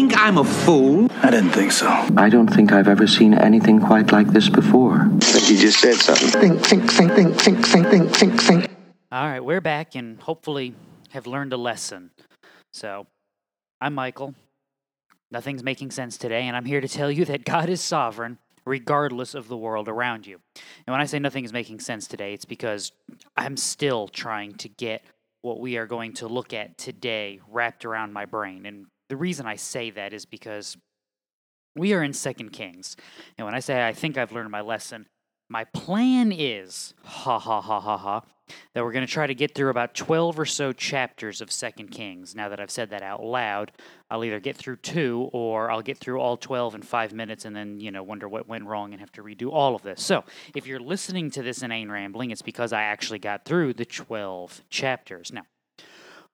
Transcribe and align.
think 0.00 0.18
I'm 0.18 0.38
a 0.38 0.44
fool? 0.44 1.08
I 1.22 1.30
didn't 1.30 1.50
think 1.50 1.72
so. 1.72 1.86
I 2.16 2.30
don't 2.30 2.48
think 2.48 2.72
I've 2.72 2.88
ever 2.88 3.06
seen 3.06 3.34
anything 3.34 3.80
quite 3.80 4.10
like 4.12 4.28
this 4.28 4.48
before. 4.48 5.02
I 5.02 5.18
think 5.18 5.50
you 5.50 5.58
just 5.58 5.78
said 5.78 5.96
something. 5.96 6.30
Think, 6.40 6.64
think, 6.64 6.90
think, 6.90 7.12
think, 7.12 7.38
think, 7.38 7.66
think, 7.66 7.90
think, 7.90 8.16
think, 8.16 8.40
think. 8.40 8.70
All 9.12 9.26
right, 9.26 9.44
we're 9.44 9.60
back 9.60 9.96
and 9.96 10.18
hopefully 10.22 10.74
have 11.10 11.26
learned 11.26 11.52
a 11.52 11.58
lesson. 11.58 12.12
So, 12.72 13.08
I'm 13.78 13.92
Michael. 13.92 14.34
Nothing's 15.30 15.62
making 15.62 15.90
sense 15.90 16.16
today, 16.16 16.44
and 16.44 16.56
I'm 16.56 16.64
here 16.64 16.80
to 16.80 16.88
tell 16.88 17.10
you 17.10 17.26
that 17.26 17.44
God 17.44 17.68
is 17.68 17.82
sovereign 17.82 18.38
regardless 18.64 19.34
of 19.34 19.48
the 19.48 19.56
world 19.56 19.86
around 19.86 20.26
you. 20.26 20.40
And 20.86 20.94
when 20.94 21.02
I 21.02 21.04
say 21.04 21.18
nothing 21.18 21.44
is 21.44 21.52
making 21.52 21.80
sense 21.80 22.06
today, 22.06 22.32
it's 22.32 22.46
because 22.46 22.92
I'm 23.36 23.58
still 23.58 24.08
trying 24.08 24.54
to 24.54 24.68
get 24.70 25.04
what 25.42 25.60
we 25.60 25.76
are 25.76 25.86
going 25.86 26.14
to 26.14 26.26
look 26.26 26.54
at 26.54 26.78
today 26.78 27.40
wrapped 27.50 27.84
around 27.84 28.14
my 28.14 28.24
brain. 28.24 28.64
And 28.64 28.86
the 29.10 29.16
reason 29.16 29.44
I 29.44 29.56
say 29.56 29.90
that 29.90 30.14
is 30.14 30.24
because 30.24 30.76
we 31.76 31.92
are 31.92 32.02
in 32.02 32.12
Second 32.12 32.50
Kings. 32.50 32.96
And 33.36 33.44
when 33.44 33.54
I 33.54 33.60
say 33.60 33.86
I 33.86 33.92
think 33.92 34.16
I've 34.16 34.32
learned 34.32 34.50
my 34.50 34.60
lesson, 34.60 35.06
my 35.48 35.64
plan 35.64 36.30
is, 36.30 36.94
ha 37.04 37.40
ha 37.40 37.60
ha 37.60 37.80
ha 37.80 37.98
ha, 37.98 38.22
that 38.72 38.84
we're 38.84 38.92
going 38.92 39.06
to 39.06 39.12
try 39.12 39.26
to 39.26 39.34
get 39.34 39.52
through 39.52 39.70
about 39.70 39.94
12 39.94 40.38
or 40.38 40.46
so 40.46 40.72
chapters 40.72 41.40
of 41.40 41.50
Second 41.50 41.88
Kings. 41.88 42.36
Now 42.36 42.48
that 42.48 42.60
I've 42.60 42.70
said 42.70 42.90
that 42.90 43.02
out 43.02 43.24
loud, 43.24 43.72
I'll 44.10 44.24
either 44.24 44.38
get 44.38 44.56
through 44.56 44.76
two 44.76 45.28
or 45.32 45.70
I'll 45.70 45.82
get 45.82 45.98
through 45.98 46.20
all 46.20 46.36
12 46.36 46.76
in 46.76 46.82
five 46.82 47.12
minutes 47.12 47.44
and 47.44 47.54
then, 47.54 47.80
you 47.80 47.90
know, 47.90 48.04
wonder 48.04 48.28
what 48.28 48.48
went 48.48 48.64
wrong 48.64 48.92
and 48.92 49.00
have 49.00 49.12
to 49.12 49.22
redo 49.22 49.52
all 49.52 49.74
of 49.74 49.82
this. 49.82 50.02
So 50.02 50.22
if 50.54 50.68
you're 50.68 50.80
listening 50.80 51.32
to 51.32 51.42
this 51.42 51.62
inane 51.62 51.90
rambling, 51.90 52.30
it's 52.30 52.42
because 52.42 52.72
I 52.72 52.82
actually 52.82 53.18
got 53.18 53.44
through 53.44 53.74
the 53.74 53.84
12 53.84 54.62
chapters. 54.70 55.32
Now, 55.32 55.42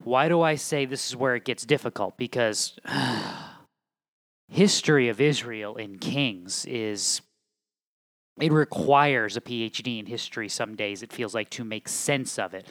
why 0.02 0.28
do 0.28 0.42
I 0.42 0.55
say 0.55 0.84
this 0.84 1.09
is 1.09 1.16
where 1.16 1.34
it 1.34 1.45
gets 1.45 1.64
difficult? 1.64 2.16
Because 2.16 2.78
history 4.48 5.09
of 5.09 5.20
Israel 5.20 5.77
in 5.77 5.98
Kings 5.98 6.64
is 6.66 7.23
it 8.40 8.52
requires 8.52 9.37
a 9.37 9.40
PhD 9.40 9.98
in 9.98 10.07
history 10.07 10.48
some 10.48 10.76
days, 10.76 11.02
it 11.02 11.12
feels 11.12 11.35
like, 11.35 11.48
to 11.51 11.65
make 11.65 11.88
sense 11.88 12.38
of 12.38 12.52
it. 12.52 12.66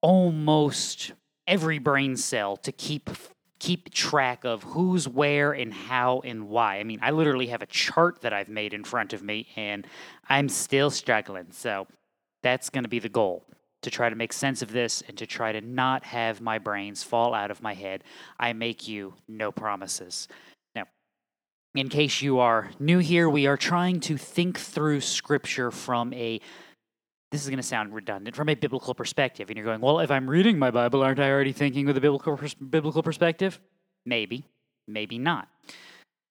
Almost 0.00 1.12
every 1.46 1.78
brain 1.78 2.16
cell 2.16 2.56
to 2.58 2.72
keep 2.72 3.10
keep 3.58 3.90
track 3.94 4.44
of 4.44 4.62
who's 4.62 5.08
where 5.08 5.52
and 5.52 5.72
how 5.72 6.20
and 6.20 6.48
why. 6.48 6.78
I 6.78 6.84
mean, 6.84 6.98
I 7.00 7.12
literally 7.12 7.46
have 7.46 7.62
a 7.62 7.66
chart 7.66 8.20
that 8.20 8.32
I've 8.32 8.48
made 8.48 8.74
in 8.74 8.84
front 8.84 9.14
of 9.14 9.22
me 9.22 9.46
and 9.56 9.86
I'm 10.28 10.50
still 10.50 10.90
struggling. 10.90 11.46
So 11.50 11.86
that's 12.42 12.68
going 12.68 12.84
to 12.84 12.90
be 12.90 12.98
the 12.98 13.08
goal 13.08 13.44
to 13.84 13.90
try 13.90 14.10
to 14.10 14.16
make 14.16 14.32
sense 14.32 14.62
of 14.62 14.72
this 14.72 15.02
and 15.06 15.16
to 15.18 15.26
try 15.26 15.52
to 15.52 15.60
not 15.60 16.04
have 16.04 16.40
my 16.40 16.58
brains 16.58 17.02
fall 17.02 17.34
out 17.34 17.50
of 17.50 17.62
my 17.62 17.74
head. 17.74 18.02
I 18.38 18.52
make 18.52 18.88
you 18.88 19.14
no 19.28 19.52
promises. 19.52 20.26
Now, 20.74 20.84
in 21.74 21.88
case 21.88 22.20
you 22.20 22.38
are 22.40 22.70
new 22.78 22.98
here, 22.98 23.30
we 23.30 23.46
are 23.46 23.56
trying 23.56 24.00
to 24.00 24.16
think 24.16 24.58
through 24.58 25.00
scripture 25.00 25.70
from 25.70 26.12
a 26.12 26.40
this 27.30 27.42
is 27.42 27.48
going 27.48 27.56
to 27.56 27.64
sound 27.64 27.92
redundant 27.92 28.36
from 28.36 28.48
a 28.48 28.54
biblical 28.54 28.94
perspective. 28.94 29.50
And 29.50 29.56
you're 29.56 29.66
going, 29.66 29.80
well, 29.80 29.98
if 29.98 30.10
I'm 30.10 30.30
reading 30.30 30.56
my 30.56 30.70
Bible, 30.70 31.02
aren't 31.02 31.18
I 31.18 31.30
already 31.30 31.52
thinking 31.52 31.84
with 31.84 31.96
a 31.96 32.00
biblical 32.00 32.36
pers- 32.36 32.54
biblical 32.54 33.02
perspective? 33.02 33.58
Maybe, 34.06 34.44
maybe 34.86 35.18
not. 35.18 35.48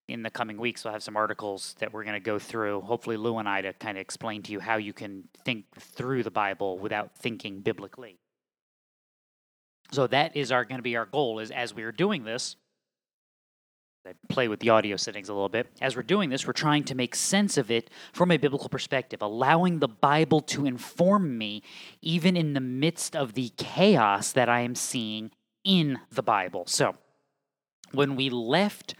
In 0.09 0.21
the 0.21 0.29
coming 0.29 0.57
weeks, 0.57 0.83
we'll 0.83 0.93
have 0.93 1.03
some 1.03 1.15
articles 1.15 1.75
that 1.79 1.93
we're 1.93 2.03
going 2.03 2.15
to 2.15 2.19
go 2.19 2.37
through. 2.37 2.81
Hopefully, 2.81 3.15
Lou 3.15 3.37
and 3.37 3.47
I 3.47 3.61
to 3.61 3.73
kind 3.73 3.97
of 3.97 4.01
explain 4.01 4.41
to 4.43 4.51
you 4.51 4.59
how 4.59 4.75
you 4.75 4.91
can 4.91 5.29
think 5.45 5.65
through 5.79 6.23
the 6.23 6.31
Bible 6.31 6.77
without 6.77 7.15
thinking 7.15 7.61
biblically. 7.61 8.17
So 9.91 10.07
that 10.07 10.35
is 10.35 10.51
our 10.51 10.65
going 10.65 10.79
to 10.79 10.83
be 10.83 10.97
our 10.97 11.05
goal. 11.05 11.39
Is 11.39 11.51
as 11.51 11.73
we 11.73 11.83
are 11.83 11.91
doing 11.91 12.25
this, 12.25 12.57
I 14.05 14.11
play 14.27 14.49
with 14.49 14.59
the 14.59 14.69
audio 14.69 14.97
settings 14.97 15.29
a 15.29 15.33
little 15.33 15.47
bit. 15.47 15.67
As 15.79 15.95
we're 15.95 16.03
doing 16.03 16.29
this, 16.29 16.45
we're 16.45 16.51
trying 16.51 16.83
to 16.85 16.95
make 16.95 17.15
sense 17.15 17.57
of 17.57 17.71
it 17.71 17.89
from 18.11 18.31
a 18.31 18.38
biblical 18.38 18.67
perspective, 18.67 19.21
allowing 19.21 19.79
the 19.79 19.88
Bible 19.88 20.41
to 20.41 20.65
inform 20.65 21.38
me 21.38 21.63
even 22.01 22.35
in 22.35 22.51
the 22.51 22.59
midst 22.59 23.16
of 23.16 23.33
the 23.33 23.53
chaos 23.55 24.33
that 24.33 24.49
I 24.49 24.59
am 24.59 24.75
seeing 24.75 25.31
in 25.63 25.99
the 26.11 26.22
Bible. 26.22 26.66
So, 26.67 26.95
when 27.93 28.15
we 28.15 28.29
left 28.29 28.95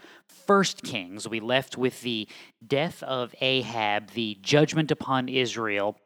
First 0.46 0.82
Kings, 0.82 1.28
we 1.28 1.40
left 1.40 1.76
with 1.78 2.02
the 2.02 2.28
death 2.66 3.02
of 3.02 3.34
Ahab, 3.40 4.10
the 4.10 4.38
judgment 4.42 4.90
upon 4.90 5.28
Israel, 5.28 5.96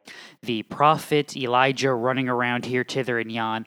the 0.41 0.63
prophet 0.63 1.35
Elijah 1.35 1.93
running 1.93 2.29
around 2.29 2.65
here, 2.65 2.85
thither 2.87 3.19
and 3.19 3.31
yon, 3.31 3.65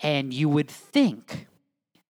and 0.00 0.32
you 0.32 0.48
would 0.48 0.70
think 0.70 1.46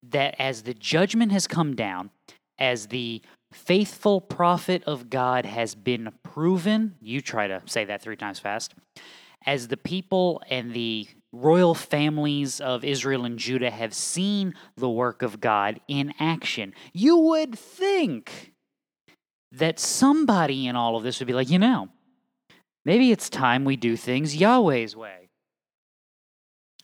that 0.02 0.34
as 0.38 0.62
the 0.62 0.74
judgment 0.74 1.32
has 1.32 1.46
come 1.46 1.74
down, 1.74 2.10
as 2.58 2.88
the 2.88 3.22
faithful 3.52 4.20
prophet 4.20 4.82
of 4.84 5.08
God 5.08 5.46
has 5.46 5.74
been 5.74 6.12
proven, 6.22 6.96
you 7.00 7.20
try 7.20 7.46
to 7.46 7.62
say 7.66 7.84
that 7.84 8.02
three 8.02 8.16
times 8.16 8.38
fast, 8.38 8.74
as 9.46 9.68
the 9.68 9.76
people 9.76 10.42
and 10.50 10.72
the 10.74 11.08
royal 11.32 11.74
families 11.74 12.60
of 12.60 12.84
Israel 12.84 13.24
and 13.24 13.38
Judah 13.38 13.70
have 13.70 13.94
seen 13.94 14.54
the 14.76 14.88
work 14.88 15.22
of 15.22 15.40
God 15.40 15.80
in 15.88 16.14
action, 16.18 16.74
you 16.92 17.16
would 17.16 17.58
think 17.58 18.52
that 19.52 19.78
somebody 19.78 20.66
in 20.66 20.76
all 20.76 20.96
of 20.96 21.02
this 21.02 21.18
would 21.18 21.26
be 21.26 21.34
like, 21.34 21.50
you 21.50 21.58
know, 21.58 21.88
maybe 22.84 23.10
it's 23.12 23.28
time 23.28 23.64
we 23.64 23.76
do 23.76 23.96
things 23.96 24.36
Yahweh's 24.36 24.96
way 24.96 25.27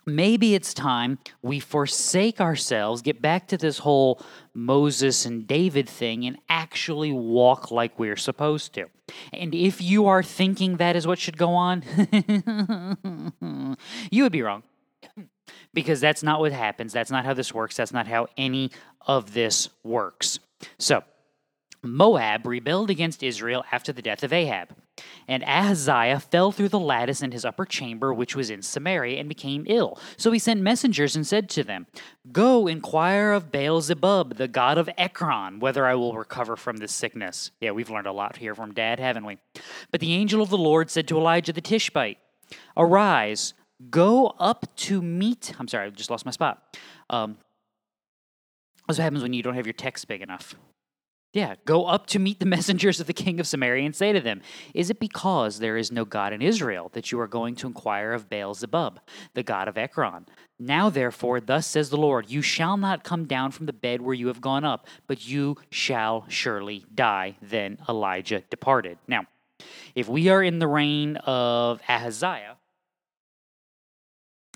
maybe 0.06 0.54
it's 0.54 0.74
time 0.74 1.18
we 1.42 1.60
forsake 1.60 2.40
ourselves, 2.40 3.02
get 3.02 3.20
back 3.22 3.48
to 3.48 3.56
this 3.56 3.78
whole 3.78 4.20
Moses 4.52 5.24
and 5.24 5.46
David 5.46 5.88
thing, 5.88 6.24
and 6.26 6.38
actually 6.48 7.12
walk 7.12 7.70
like 7.70 7.98
we're 7.98 8.16
supposed 8.16 8.72
to. 8.74 8.86
And 9.32 9.54
if 9.54 9.80
you 9.80 10.06
are 10.06 10.22
thinking 10.22 10.76
that 10.76 10.96
is 10.96 11.06
what 11.06 11.18
should 11.18 11.36
go 11.36 11.50
on, 11.54 11.82
you 14.10 14.22
would 14.22 14.32
be 14.32 14.42
wrong. 14.42 14.62
because 15.74 16.00
that's 16.00 16.22
not 16.22 16.40
what 16.40 16.52
happens. 16.52 16.92
That's 16.92 17.10
not 17.10 17.24
how 17.24 17.34
this 17.34 17.52
works. 17.52 17.76
That's 17.76 17.92
not 17.92 18.06
how 18.06 18.28
any 18.36 18.70
of 19.06 19.34
this 19.34 19.68
works. 19.82 20.38
So, 20.78 21.02
Moab 21.82 22.46
rebelled 22.46 22.88
against 22.90 23.22
Israel 23.22 23.64
after 23.70 23.92
the 23.92 24.00
death 24.00 24.22
of 24.22 24.32
Ahab. 24.32 24.74
And 25.26 25.42
Ahaziah 25.44 26.20
fell 26.20 26.52
through 26.52 26.68
the 26.68 26.78
lattice 26.78 27.22
in 27.22 27.32
his 27.32 27.44
upper 27.44 27.64
chamber, 27.64 28.12
which 28.12 28.36
was 28.36 28.50
in 28.50 28.62
Samaria, 28.62 29.18
and 29.18 29.28
became 29.28 29.64
ill. 29.66 29.98
So 30.16 30.30
he 30.30 30.38
sent 30.38 30.60
messengers 30.60 31.16
and 31.16 31.26
said 31.26 31.48
to 31.50 31.64
them, 31.64 31.86
Go 32.30 32.66
inquire 32.66 33.32
of 33.32 33.50
Baal 33.50 33.80
Zebub, 33.80 34.36
the 34.36 34.48
god 34.48 34.78
of 34.78 34.88
Ekron, 34.96 35.60
whether 35.60 35.86
I 35.86 35.94
will 35.94 36.14
recover 36.14 36.56
from 36.56 36.76
this 36.76 36.92
sickness. 36.92 37.50
Yeah, 37.60 37.72
we've 37.72 37.90
learned 37.90 38.06
a 38.06 38.12
lot 38.12 38.36
here 38.36 38.54
from 38.54 38.72
Dad, 38.72 39.00
haven't 39.00 39.24
we? 39.24 39.38
But 39.90 40.00
the 40.00 40.12
angel 40.12 40.42
of 40.42 40.50
the 40.50 40.58
Lord 40.58 40.90
said 40.90 41.08
to 41.08 41.18
Elijah 41.18 41.52
the 41.52 41.60
Tishbite, 41.60 42.18
Arise, 42.76 43.54
go 43.90 44.34
up 44.38 44.74
to 44.76 45.02
meet. 45.02 45.54
I'm 45.58 45.68
sorry, 45.68 45.86
I 45.86 45.90
just 45.90 46.10
lost 46.10 46.24
my 46.24 46.30
spot. 46.30 46.62
Um, 47.10 47.38
that's 48.86 48.98
what 48.98 49.04
happens 49.04 49.22
when 49.22 49.32
you 49.32 49.42
don't 49.42 49.54
have 49.54 49.66
your 49.66 49.72
text 49.72 50.06
big 50.08 50.20
enough. 50.20 50.54
Yeah, 51.34 51.56
go 51.64 51.86
up 51.86 52.06
to 52.06 52.20
meet 52.20 52.38
the 52.38 52.46
messengers 52.56 53.00
of 53.00 53.08
the 53.08 53.12
king 53.12 53.40
of 53.40 53.46
Samaria 53.48 53.84
and 53.84 53.94
say 53.94 54.12
to 54.12 54.20
them, 54.20 54.40
Is 54.72 54.88
it 54.88 55.00
because 55.00 55.58
there 55.58 55.76
is 55.76 55.90
no 55.90 56.04
God 56.04 56.32
in 56.32 56.40
Israel 56.40 56.90
that 56.94 57.10
you 57.10 57.18
are 57.18 57.26
going 57.26 57.56
to 57.56 57.66
inquire 57.66 58.12
of 58.12 58.30
Baal 58.30 58.54
Zebub, 58.54 59.00
the 59.34 59.42
god 59.42 59.66
of 59.66 59.76
Ekron? 59.76 60.26
Now, 60.60 60.88
therefore, 60.88 61.40
thus 61.40 61.66
says 61.66 61.90
the 61.90 61.96
Lord, 61.96 62.30
You 62.30 62.40
shall 62.40 62.76
not 62.76 63.02
come 63.02 63.26
down 63.26 63.50
from 63.50 63.66
the 63.66 63.72
bed 63.72 64.00
where 64.00 64.14
you 64.14 64.28
have 64.28 64.40
gone 64.40 64.64
up, 64.64 64.86
but 65.08 65.26
you 65.26 65.56
shall 65.70 66.24
surely 66.28 66.86
die. 66.94 67.34
Then 67.42 67.78
Elijah 67.88 68.44
departed. 68.48 68.98
Now, 69.08 69.26
if 69.96 70.08
we 70.08 70.28
are 70.28 70.42
in 70.42 70.60
the 70.60 70.68
reign 70.68 71.16
of 71.16 71.80
Ahaziah, 71.88 72.58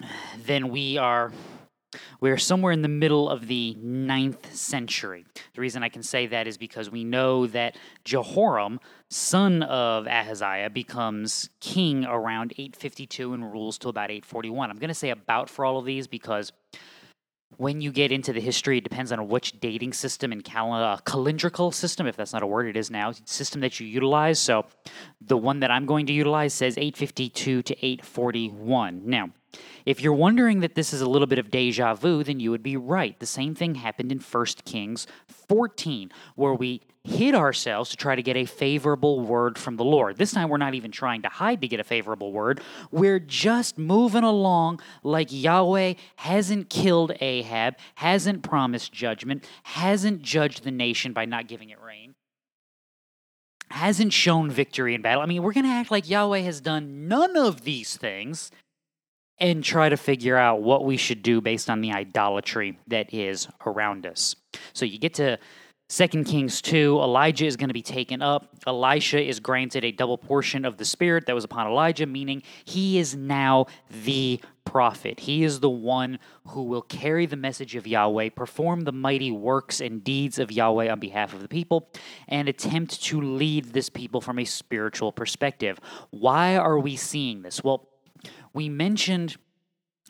then 0.47 0.69
we 0.69 0.97
are 0.97 1.33
we're 2.21 2.37
somewhere 2.37 2.73
in 2.73 2.83
the 2.83 2.89
middle 2.89 3.29
of 3.29 3.47
the 3.47 3.75
ninth 3.81 4.55
century. 4.55 5.25
The 5.55 5.61
reason 5.61 5.83
I 5.83 5.89
can 5.89 6.03
say 6.03 6.27
that 6.27 6.47
is 6.47 6.59
because 6.59 6.91
we 6.91 7.05
know 7.05 7.47
that 7.49 7.77
Jehoram, 8.05 8.81
son 9.09 9.63
of 9.63 10.07
Ahaziah, 10.07 10.71
becomes 10.71 11.51
king 11.61 12.05
around 12.05 12.53
852 12.53 13.33
and 13.33 13.53
rules 13.53 13.79
till 13.79 13.91
about 13.91 14.11
841. 14.11 14.71
I'm 14.71 14.79
going 14.79 14.89
to 14.89 14.95
say 14.95 15.11
about 15.11 15.49
for 15.49 15.65
all 15.65 15.79
of 15.79 15.85
these 15.85 16.07
because 16.07 16.53
when 17.57 17.81
you 17.81 17.91
get 17.91 18.13
into 18.13 18.33
the 18.33 18.41
history, 18.41 18.79
it 18.79 18.85
depends 18.85 19.11
on 19.11 19.27
which 19.27 19.59
dating 19.59 19.95
system 19.95 20.31
and 20.33 20.45
cal- 20.45 20.73
uh, 20.73 20.99
calendrical 20.99 21.73
system, 21.73 22.07
if 22.07 22.15
that's 22.15 22.33
not 22.33 22.43
a 22.43 22.47
word, 22.47 22.67
it 22.67 22.77
is 22.77 22.91
now, 22.91 23.13
system 23.25 23.63
that 23.63 23.81
you 23.81 23.87
utilize. 23.87 24.39
So 24.39 24.67
the 25.21 25.37
one 25.37 25.61
that 25.61 25.71
I'm 25.71 25.87
going 25.87 26.07
to 26.07 26.13
utilize 26.13 26.53
says 26.53 26.77
852 26.77 27.63
to 27.63 27.85
841. 27.85 29.03
Now, 29.07 29.31
if 29.87 30.03
you're 30.03 30.13
wondering 30.13 30.61
that 30.61 30.75
this 30.75 30.93
is 30.93 31.01
a 31.01 31.09
little 31.09 31.27
bit 31.27 31.39
of 31.39 31.51
deja 31.51 31.95
vu, 31.95 32.23
then 32.23 32.41
you 32.41 32.51
would 32.51 32.63
be 32.63 32.77
right. 32.77 33.19
The 33.19 33.27
same 33.27 33.55
thing 33.55 33.77
happened 33.77 34.13
in 34.13 34.19
1 34.19 34.47
Kings 34.65 35.07
14, 35.49 36.13
where 36.35 36.55
we 36.55 36.83
hid 37.05 37.35
ourselves 37.35 37.89
to 37.91 37.97
try 37.97 38.15
to 38.15 38.23
get 38.23 38.37
a 38.37 38.45
favorable 38.45 39.21
word 39.21 39.59
from 39.59 39.77
the 39.77 39.85
Lord. 39.85 40.19
This 40.19 40.33
time 40.33 40.51
we're 40.51 40.59
not 40.59 40.75
even 40.75 40.91
trying 40.91 41.23
to 41.23 41.29
hide 41.29 41.63
to 41.63 41.69
get 41.69 41.81
a 41.81 41.85
favorable 41.85 42.33
word. 42.33 42.61
We're 42.91 43.19
just 43.19 43.79
moving 43.79 44.25
along 44.25 44.81
like 45.03 45.29
Yahweh 45.31 45.95
hasn't 46.17 46.69
killed 46.69 47.13
Ahab, 47.21 47.77
hasn't 47.95 48.43
promised 48.43 48.93
judgment, 48.93 49.49
hasn't 49.63 50.21
judged 50.21 50.65
the 50.65 50.71
nation 50.71 51.13
by 51.13 51.25
not 51.25 51.49
giving 51.49 51.71
it 51.71 51.81
rain 51.81 52.15
hasn't 53.71 54.15
shown 54.15 54.51
victory 54.51 54.95
in 54.95 55.03
battle. 55.03 55.23
I 55.23 55.27
mean, 55.27 55.43
we're 55.43 55.53
going 55.53 55.67
to 55.67 55.71
act 55.71 55.91
like 55.91 56.09
Yahweh 56.09 56.39
has 56.39 56.63
done 56.63 57.07
none 57.07 57.37
of 57.37 57.65
these 57.65 57.99
things 57.99 58.51
and 59.41 59.63
try 59.63 59.89
to 59.89 59.97
figure 59.97 60.37
out 60.37 60.63
what 60.63 60.85
we 60.85 60.97
should 60.97 61.23
do 61.23 61.41
based 61.41 61.71
on 61.71 61.81
the 61.81 61.93
idolatry 61.93 62.79
that 62.89 63.13
is 63.15 63.49
around 63.65 64.07
us. 64.07 64.35
So 64.73 64.85
you 64.85 64.99
get 64.99 65.15
to 65.15 65.39
2 65.91 66.07
Kings 66.25 66.61
2, 66.61 66.99
Elijah 67.01 67.47
is 67.47 67.57
going 67.57 67.71
to 67.71 67.75
be 67.75 67.81
taken 67.81 68.21
up. 68.21 68.51
Elisha 68.67 69.27
is 69.27 69.41
granted 69.41 69.85
a 69.85 69.93
double 69.93 70.19
portion 70.19 70.67
of 70.67 70.77
the 70.77 70.85
Spirit 70.85 71.25
that 71.25 71.35
was 71.35 71.45
upon 71.45 71.67
Elijah, 71.67 72.05
meaning 72.05 72.43
he 72.67 72.99
is 72.99 73.17
now 73.17 73.65
the 74.05 74.39
prophet. 74.67 75.21
He 75.21 75.45
is 75.45 75.61
the 75.61 75.71
one 75.71 76.19
who 76.49 76.65
will 76.65 76.83
carry 76.83 77.25
the 77.25 77.37
message 77.37 77.75
of 77.75 77.87
Yahweh, 77.87 78.29
perform 78.37 78.83
the 78.83 78.93
mighty 78.93 79.31
works 79.31 79.81
and 79.81 80.05
deeds 80.05 80.39
of 80.39 80.53
Yahweh 80.53 80.91
on 80.91 81.01
behalf 81.01 81.33
of 81.33 81.41
the 81.41 81.49
people, 81.49 81.89
and 82.29 82.51
attempt 82.51 83.03
to 83.05 83.23
lead 83.23 83.73
this 83.73 83.89
people 83.89 84.21
from 84.21 84.39
a 84.39 84.45
spiritual 84.45 85.11
perspective. 85.11 85.81
Why 86.11 86.57
are 86.57 86.79
we 86.79 86.97
seeing 86.97 87.41
this? 87.41 87.65
Well, 87.65 87.89
we 88.53 88.69
mentioned 88.69 89.37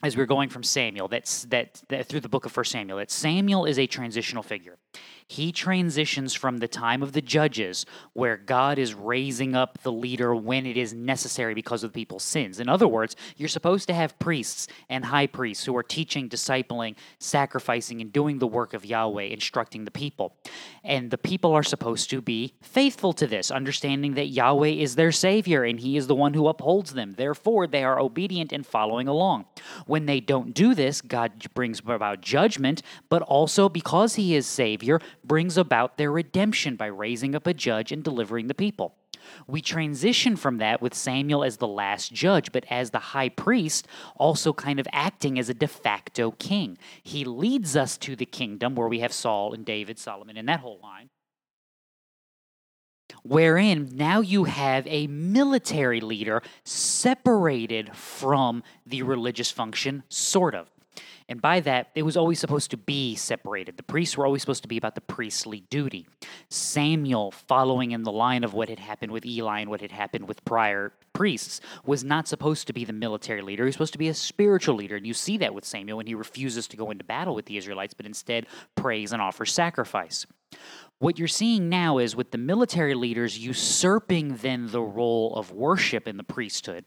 as 0.02 0.16
we 0.16 0.22
are 0.22 0.26
going 0.26 0.48
from 0.48 0.62
Samuel, 0.62 1.08
that's 1.08 1.44
that, 1.46 1.82
that 1.88 2.06
through 2.06 2.20
the 2.20 2.28
book 2.28 2.46
of 2.46 2.52
First 2.52 2.70
Samuel, 2.70 2.98
that 2.98 3.10
Samuel 3.10 3.64
is 3.64 3.78
a 3.78 3.86
transitional 3.86 4.42
figure 4.42 4.78
he 5.28 5.52
transitions 5.52 6.32
from 6.32 6.56
the 6.56 6.66
time 6.66 7.02
of 7.02 7.12
the 7.12 7.20
judges, 7.20 7.84
where 8.14 8.38
God 8.38 8.78
is 8.78 8.94
raising 8.94 9.54
up 9.54 9.78
the 9.82 9.92
leader 9.92 10.34
when 10.34 10.64
it 10.64 10.78
is 10.78 10.94
necessary 10.94 11.52
because 11.52 11.84
of 11.84 11.92
people's 11.92 12.24
sins. 12.24 12.60
In 12.60 12.68
other 12.68 12.88
words, 12.88 13.14
you're 13.36 13.48
supposed 13.48 13.88
to 13.88 13.94
have 13.94 14.18
priests 14.18 14.68
and 14.88 15.04
high 15.04 15.26
priests 15.26 15.66
who 15.66 15.76
are 15.76 15.82
teaching, 15.82 16.30
discipling, 16.30 16.96
sacrificing, 17.18 18.00
and 18.00 18.10
doing 18.10 18.38
the 18.38 18.46
work 18.46 18.72
of 18.72 18.86
Yahweh, 18.86 19.24
instructing 19.24 19.84
the 19.84 19.90
people. 19.90 20.34
And 20.82 21.10
the 21.10 21.18
people 21.18 21.52
are 21.52 21.62
supposed 21.62 22.08
to 22.08 22.22
be 22.22 22.54
faithful 22.62 23.12
to 23.12 23.26
this, 23.26 23.50
understanding 23.50 24.14
that 24.14 24.28
Yahweh 24.28 24.68
is 24.68 24.96
their 24.96 25.12
Savior 25.12 25.62
and 25.62 25.78
He 25.78 25.98
is 25.98 26.06
the 26.06 26.14
one 26.14 26.32
who 26.32 26.48
upholds 26.48 26.94
them. 26.94 27.12
Therefore, 27.12 27.66
they 27.66 27.84
are 27.84 28.00
obedient 28.00 28.50
and 28.50 28.66
following 28.66 29.08
along. 29.08 29.44
When 29.86 30.06
they 30.06 30.20
don't 30.20 30.54
do 30.54 30.74
this, 30.74 31.02
God 31.02 31.44
brings 31.52 31.80
about 31.86 32.22
judgment, 32.22 32.80
but 33.10 33.20
also 33.22 33.68
because 33.68 34.14
He 34.14 34.34
is 34.34 34.46
Savior, 34.46 35.00
brings 35.28 35.56
about 35.56 35.96
their 35.96 36.10
redemption 36.10 36.74
by 36.76 36.86
raising 36.86 37.34
up 37.34 37.46
a 37.46 37.54
judge 37.54 37.92
and 37.92 38.02
delivering 38.02 38.48
the 38.48 38.54
people. 38.54 38.94
We 39.46 39.60
transition 39.60 40.36
from 40.36 40.58
that 40.58 40.80
with 40.80 40.94
Samuel 40.94 41.44
as 41.44 41.58
the 41.58 41.68
last 41.68 42.12
judge, 42.12 42.52
but 42.52 42.64
as 42.70 42.90
the 42.90 42.98
high 42.98 43.28
priest, 43.28 43.86
also 44.16 44.52
kind 44.52 44.80
of 44.80 44.88
acting 44.92 45.38
as 45.38 45.48
a 45.48 45.54
de 45.54 45.68
facto 45.68 46.32
king. 46.32 46.78
He 47.02 47.24
leads 47.24 47.76
us 47.76 47.96
to 47.98 48.16
the 48.16 48.26
kingdom 48.26 48.74
where 48.74 48.88
we 48.88 49.00
have 49.00 49.12
Saul 49.12 49.52
and 49.52 49.64
David, 49.64 49.98
Solomon, 49.98 50.36
and 50.36 50.48
that 50.48 50.60
whole 50.60 50.80
line. 50.82 51.10
Wherein 53.22 53.90
now 53.94 54.20
you 54.20 54.44
have 54.44 54.86
a 54.86 55.06
military 55.06 56.00
leader 56.00 56.42
separated 56.64 57.94
from 57.96 58.62
the 58.86 59.02
religious 59.02 59.50
function, 59.50 60.02
sort 60.08 60.54
of. 60.54 60.68
And 61.28 61.42
by 61.42 61.60
that, 61.60 61.90
it 61.94 62.04
was 62.04 62.16
always 62.16 62.38
supposed 62.38 62.70
to 62.70 62.78
be 62.78 63.14
separated. 63.14 63.76
The 63.76 63.82
priests 63.82 64.16
were 64.16 64.24
always 64.24 64.40
supposed 64.40 64.62
to 64.62 64.68
be 64.68 64.78
about 64.78 64.94
the 64.94 65.02
priestly 65.02 65.60
duty. 65.68 66.06
Samuel, 66.48 67.32
following 67.32 67.90
in 67.90 68.02
the 68.02 68.12
line 68.12 68.44
of 68.44 68.54
what 68.54 68.70
had 68.70 68.78
happened 68.78 69.12
with 69.12 69.26
Eli 69.26 69.60
and 69.60 69.68
what 69.68 69.82
had 69.82 69.92
happened 69.92 70.26
with 70.26 70.42
prior 70.46 70.94
priests, 71.12 71.60
was 71.84 72.02
not 72.02 72.26
supposed 72.26 72.66
to 72.68 72.72
be 72.72 72.86
the 72.86 72.94
military 72.94 73.42
leader. 73.42 73.64
He 73.64 73.68
was 73.68 73.74
supposed 73.74 73.92
to 73.92 73.98
be 73.98 74.08
a 74.08 74.14
spiritual 74.14 74.74
leader. 74.74 74.96
And 74.96 75.06
you 75.06 75.12
see 75.12 75.36
that 75.38 75.54
with 75.54 75.66
Samuel 75.66 75.98
when 75.98 76.06
he 76.06 76.14
refuses 76.14 76.66
to 76.68 76.78
go 76.78 76.90
into 76.90 77.04
battle 77.04 77.34
with 77.34 77.44
the 77.44 77.58
Israelites, 77.58 77.92
but 77.92 78.06
instead 78.06 78.46
prays 78.74 79.12
and 79.12 79.20
offers 79.20 79.52
sacrifice. 79.52 80.26
What 80.98 81.18
you're 81.18 81.28
seeing 81.28 81.68
now 81.68 81.98
is 81.98 82.16
with 82.16 82.30
the 82.32 82.38
military 82.38 82.94
leaders 82.94 83.38
usurping 83.38 84.36
then 84.36 84.68
the 84.68 84.82
role 84.82 85.36
of 85.36 85.52
worship 85.52 86.08
in 86.08 86.16
the 86.16 86.24
priesthood, 86.24 86.84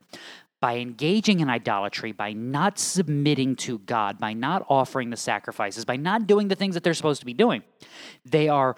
by 0.61 0.77
engaging 0.77 1.39
in 1.39 1.49
idolatry, 1.49 2.11
by 2.11 2.31
not 2.31 2.79
submitting 2.79 3.55
to 3.57 3.79
God, 3.79 4.19
by 4.19 4.33
not 4.33 4.65
offering 4.69 5.09
the 5.09 5.17
sacrifices, 5.17 5.83
by 5.83 5.97
not 5.97 6.27
doing 6.27 6.47
the 6.47 6.55
things 6.55 6.75
that 6.75 6.83
they're 6.83 6.93
supposed 6.93 7.19
to 7.19 7.25
be 7.25 7.33
doing, 7.33 7.63
they 8.23 8.47
are 8.47 8.75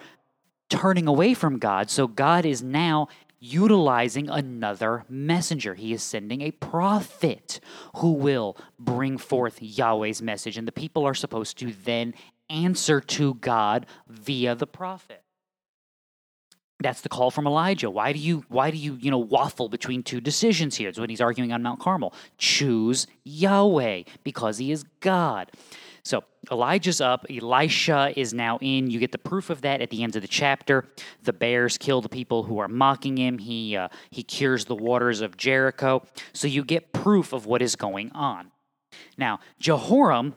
turning 0.70 1.06
away 1.06 1.34
from 1.34 1.58
God. 1.58 1.90
So 1.90 2.08
God 2.08 2.46
is 2.46 2.62
now 2.62 3.08
utilizing 3.38 4.30
another 4.30 5.04
messenger. 5.10 5.74
He 5.74 5.92
is 5.92 6.02
sending 6.02 6.40
a 6.40 6.52
prophet 6.52 7.60
who 7.96 8.12
will 8.12 8.56
bring 8.78 9.18
forth 9.18 9.58
Yahweh's 9.60 10.22
message, 10.22 10.56
and 10.56 10.66
the 10.66 10.72
people 10.72 11.06
are 11.06 11.14
supposed 11.14 11.58
to 11.58 11.72
then 11.84 12.14
answer 12.48 13.00
to 13.00 13.34
God 13.34 13.84
via 14.08 14.54
the 14.54 14.66
prophet. 14.66 15.23
That's 16.84 17.00
the 17.00 17.08
call 17.08 17.30
from 17.30 17.46
Elijah. 17.46 17.88
Why 17.88 18.12
do 18.12 18.18
you 18.18 18.44
why 18.48 18.70
do 18.70 18.76
you, 18.76 18.98
you 19.00 19.10
know, 19.10 19.16
waffle 19.16 19.70
between 19.70 20.02
two 20.02 20.20
decisions 20.20 20.76
here? 20.76 20.90
It's 20.90 20.98
when 20.98 21.08
he's 21.08 21.22
arguing 21.22 21.50
on 21.50 21.62
Mount 21.62 21.80
Carmel. 21.80 22.12
Choose 22.36 23.06
Yahweh 23.24 24.02
because 24.22 24.58
he 24.58 24.70
is 24.70 24.84
God. 25.00 25.50
So 26.02 26.24
Elijah's 26.52 27.00
up, 27.00 27.24
Elisha 27.30 28.12
is 28.14 28.34
now 28.34 28.58
in. 28.60 28.90
You 28.90 28.98
get 29.00 29.12
the 29.12 29.18
proof 29.18 29.48
of 29.48 29.62
that 29.62 29.80
at 29.80 29.88
the 29.88 30.02
end 30.02 30.14
of 30.14 30.20
the 30.20 30.28
chapter. 30.28 30.84
The 31.22 31.32
bears 31.32 31.78
kill 31.78 32.02
the 32.02 32.10
people 32.10 32.42
who 32.42 32.58
are 32.58 32.68
mocking 32.68 33.16
him. 33.16 33.38
He 33.38 33.78
uh, 33.78 33.88
he 34.10 34.22
cures 34.22 34.66
the 34.66 34.76
waters 34.76 35.22
of 35.22 35.38
Jericho. 35.38 36.02
So 36.34 36.46
you 36.48 36.64
get 36.64 36.92
proof 36.92 37.32
of 37.32 37.46
what 37.46 37.62
is 37.62 37.76
going 37.76 38.12
on. 38.12 38.50
Now, 39.16 39.40
Jehoram 39.58 40.34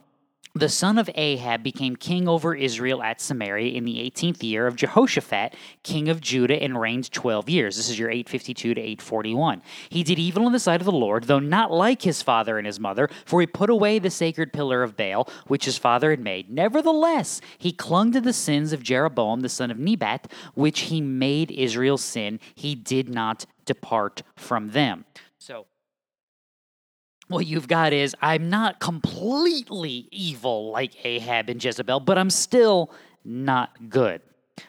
the 0.53 0.69
son 0.69 0.97
of 0.97 1.09
Ahab 1.15 1.63
became 1.63 1.95
king 1.95 2.27
over 2.27 2.55
Israel 2.55 3.03
at 3.03 3.21
Samaria 3.21 3.73
in 3.73 3.85
the 3.85 3.97
18th 3.97 4.43
year 4.43 4.67
of 4.67 4.75
Jehoshaphat, 4.75 5.55
king 5.83 6.09
of 6.09 6.21
Judah, 6.21 6.61
and 6.61 6.79
reigned 6.79 7.11
12 7.11 7.49
years. 7.49 7.77
This 7.77 7.89
is 7.89 7.99
your 7.99 8.09
852 8.09 8.73
to 8.73 8.81
841. 8.81 9.61
He 9.89 10.03
did 10.03 10.19
evil 10.19 10.47
in 10.47 10.53
the 10.53 10.59
sight 10.59 10.81
of 10.81 10.85
the 10.85 10.91
Lord, 10.91 11.25
though 11.25 11.39
not 11.39 11.71
like 11.71 12.01
his 12.01 12.21
father 12.21 12.57
and 12.57 12.65
his 12.65 12.79
mother, 12.79 13.09
for 13.25 13.41
he 13.41 13.47
put 13.47 13.69
away 13.69 13.99
the 13.99 14.09
sacred 14.09 14.53
pillar 14.53 14.83
of 14.83 14.97
Baal, 14.97 15.29
which 15.47 15.65
his 15.65 15.77
father 15.77 16.11
had 16.11 16.19
made. 16.19 16.49
Nevertheless, 16.49 17.41
he 17.57 17.71
clung 17.71 18.11
to 18.11 18.21
the 18.21 18.33
sins 18.33 18.73
of 18.73 18.83
Jeroboam, 18.83 19.41
the 19.41 19.49
son 19.49 19.71
of 19.71 19.79
Nebat, 19.79 20.31
which 20.53 20.81
he 20.81 21.01
made 21.01 21.51
Israel 21.51 21.97
sin. 21.97 22.39
He 22.55 22.75
did 22.75 23.09
not 23.09 23.45
depart 23.65 24.23
from 24.35 24.69
them. 24.71 25.05
What 27.27 27.45
you've 27.45 27.67
got 27.67 27.93
is 27.93 28.15
I'm 28.21 28.49
not 28.49 28.79
completely 28.79 30.07
evil 30.11 30.71
like 30.71 31.05
Ahab 31.05 31.49
and 31.49 31.63
Jezebel, 31.63 31.99
but 32.01 32.17
I'm 32.17 32.29
still 32.29 32.91
not 33.25 33.89
good. 33.89 34.21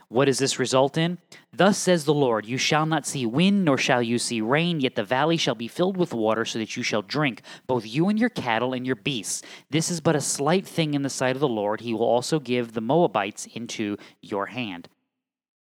What 0.08 0.26
does 0.26 0.38
this 0.38 0.58
result 0.58 0.98
in? 0.98 1.18
Thus 1.52 1.78
says 1.78 2.04
the 2.04 2.14
Lord, 2.14 2.44
You 2.44 2.58
shall 2.58 2.84
not 2.84 3.06
see 3.06 3.24
wind, 3.24 3.64
nor 3.64 3.78
shall 3.78 4.02
you 4.02 4.18
see 4.18 4.40
rain, 4.40 4.80
yet 4.80 4.96
the 4.96 5.04
valley 5.04 5.36
shall 5.36 5.54
be 5.54 5.68
filled 5.68 5.96
with 5.96 6.12
water, 6.12 6.44
so 6.44 6.58
that 6.58 6.76
you 6.76 6.82
shall 6.82 7.02
drink, 7.02 7.42
both 7.66 7.86
you 7.86 8.08
and 8.08 8.18
your 8.18 8.28
cattle 8.28 8.74
and 8.74 8.86
your 8.86 8.96
beasts. 8.96 9.42
This 9.70 9.90
is 9.90 10.00
but 10.00 10.16
a 10.16 10.20
slight 10.20 10.66
thing 10.66 10.94
in 10.94 11.02
the 11.02 11.10
sight 11.10 11.36
of 11.36 11.40
the 11.40 11.48
Lord. 11.48 11.80
He 11.80 11.94
will 11.94 12.06
also 12.06 12.38
give 12.38 12.72
the 12.72 12.80
Moabites 12.80 13.46
into 13.54 13.96
your 14.20 14.46
hand. 14.46 14.88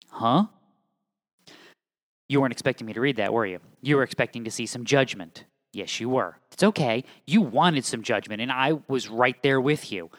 Huh? 0.10 0.48
You 2.28 2.42
weren't 2.42 2.54
expecting 2.54 2.88
me 2.88 2.94
to 2.94 3.02
read 3.02 3.18
that, 3.18 3.32
were 3.32 3.46
you? 3.46 3.60
You 3.82 3.96
were 3.96 4.04
expecting 4.04 4.44
to 4.44 4.52
see 4.52 4.66
some 4.66 4.84
judgment. 4.84 5.46
Yes, 5.74 6.00
you 6.00 6.10
were. 6.10 6.38
It's 6.52 6.64
okay. 6.64 7.04
You 7.26 7.42
wanted 7.42 7.86
some 7.86 8.02
judgment, 8.02 8.42
and 8.42 8.52
I 8.52 8.74
was 8.88 9.10
right 9.10 9.42
there 9.44 9.62
with 9.62 9.92
you. 9.92 10.10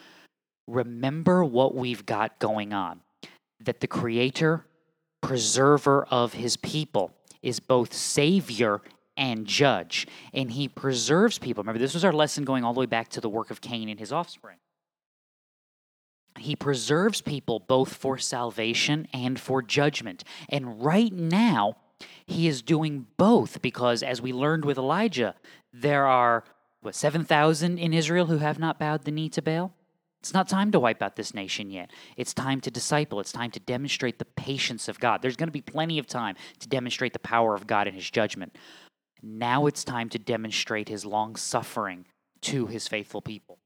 Remember 0.67 1.45
what 1.45 1.75
we've 1.75 2.05
got 2.05 2.39
going 2.39 2.73
on 2.73 3.01
that 3.61 3.81
the 3.81 3.87
Creator, 3.87 4.65
preserver 5.21 6.07
of 6.11 6.35
his 6.35 6.57
people, 6.57 7.13
is 7.43 7.61
both 7.61 7.93
Savior 7.93 8.83
and 9.17 9.47
Judge, 9.47 10.07
and 10.33 10.53
he 10.53 10.69
preserves 10.69 11.39
people. 11.39 11.63
Remember, 11.63 11.81
this 11.81 11.95
was 11.95 12.05
our 12.05 12.13
lesson 12.13 12.45
going 12.45 12.63
all 12.63 12.73
the 12.73 12.81
way 12.81 12.87
back 12.87 13.09
to 13.11 13.21
the 13.21 13.29
work 13.29 13.51
of 13.51 13.61
Cain 13.61 13.89
and 13.89 13.99
his 13.99 14.13
offspring. 14.13 14.59
He 16.39 16.55
preserves 16.55 17.21
people 17.21 17.59
both 17.59 17.95
for 17.95 18.17
salvation 18.17 19.09
and 19.13 19.41
for 19.41 19.61
judgment. 19.61 20.23
And 20.49 20.83
right 20.85 21.13
now, 21.13 21.77
he 22.27 22.47
is 22.47 22.63
doing 22.63 23.07
both 23.17 23.63
because, 23.63 24.03
as 24.03 24.21
we 24.21 24.33
learned 24.33 24.65
with 24.65 24.79
Elijah, 24.79 25.35
there 25.73 26.07
are, 26.07 26.45
what, 26.81 26.95
7,000 26.95 27.79
in 27.79 27.93
Israel 27.93 28.27
who 28.27 28.39
have 28.39 28.59
not 28.59 28.79
bowed 28.79 29.05
the 29.05 29.11
knee 29.11 29.29
to 29.31 29.43
Baal? 29.43 29.73
It's 30.21 30.35
not 30.35 30.49
time 30.49 30.73
to 30.73 30.81
wipe 30.81 31.01
out 31.01 31.17
this 31.17 31.33
nation 31.33 31.71
yet. 31.71 31.91
It's 32.17 32.35
time 32.35 32.61
to 32.63 32.71
disciple. 32.71 33.21
It's 33.21 33.33
time 33.33 33.53
to 33.53 33.61
demonstrate 33.61 34.19
the 34.19 34.25
patience 34.25 34.89
of 34.89 34.99
God. 34.99 35.23
There's 35.23 35.37
going 35.37 35.49
to 35.49 35.53
be 35.53 35.61
plenty 35.61 35.99
of 35.99 36.07
time 36.07 36.35
to 36.59 36.69
demonstrate 36.69 37.13
the 37.13 37.21
power 37.21 37.55
of 37.55 37.67
God 37.67 37.87
and 37.87 37.95
his 37.95 38.11
judgment. 38.11 38.57
Now 39.23 39.67
it's 39.67 39.85
time 39.85 40.09
to 40.11 40.19
demonstrate 40.19 40.89
his 40.89 41.05
long 41.05 41.37
suffering 41.37 42.07
to 42.43 42.67
his 42.67 42.89
faithful 42.89 43.23
people, 43.23 43.59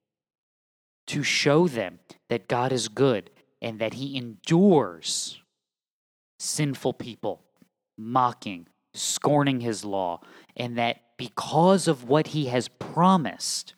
to 1.07 1.23
show 1.23 1.69
them 1.69 2.01
that 2.29 2.49
God 2.49 2.73
is 2.73 2.89
good 2.89 3.31
and 3.61 3.79
that 3.79 3.95
he 3.95 4.17
endures 4.17 5.41
sinful 6.39 6.95
people, 6.95 7.42
mocking, 7.97 8.67
scorning 8.95 9.61
his 9.61 9.85
law, 9.85 10.21
and 10.57 10.77
that 10.79 11.01
because 11.17 11.89
of 11.89 12.09
what 12.09 12.29
he 12.29 12.47
has 12.47 12.69
promised, 12.69 13.75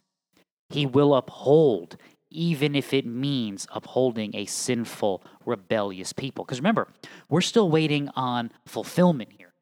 he 0.71 0.87
will 0.87 1.15
uphold, 1.15 1.97
even 2.31 2.75
if 2.75 2.93
it 2.93 3.07
means 3.07 3.67
upholding 3.73 4.35
a 4.35 4.47
sinful, 4.47 5.23
rebellious 5.45 6.13
people. 6.13 6.45
Because 6.45 6.59
remember, 6.59 6.89
we're 7.29 7.41
still 7.41 7.71
waiting 7.71 8.09
on 8.17 8.51
fulfillment 8.67 9.31
here. 9.37 9.53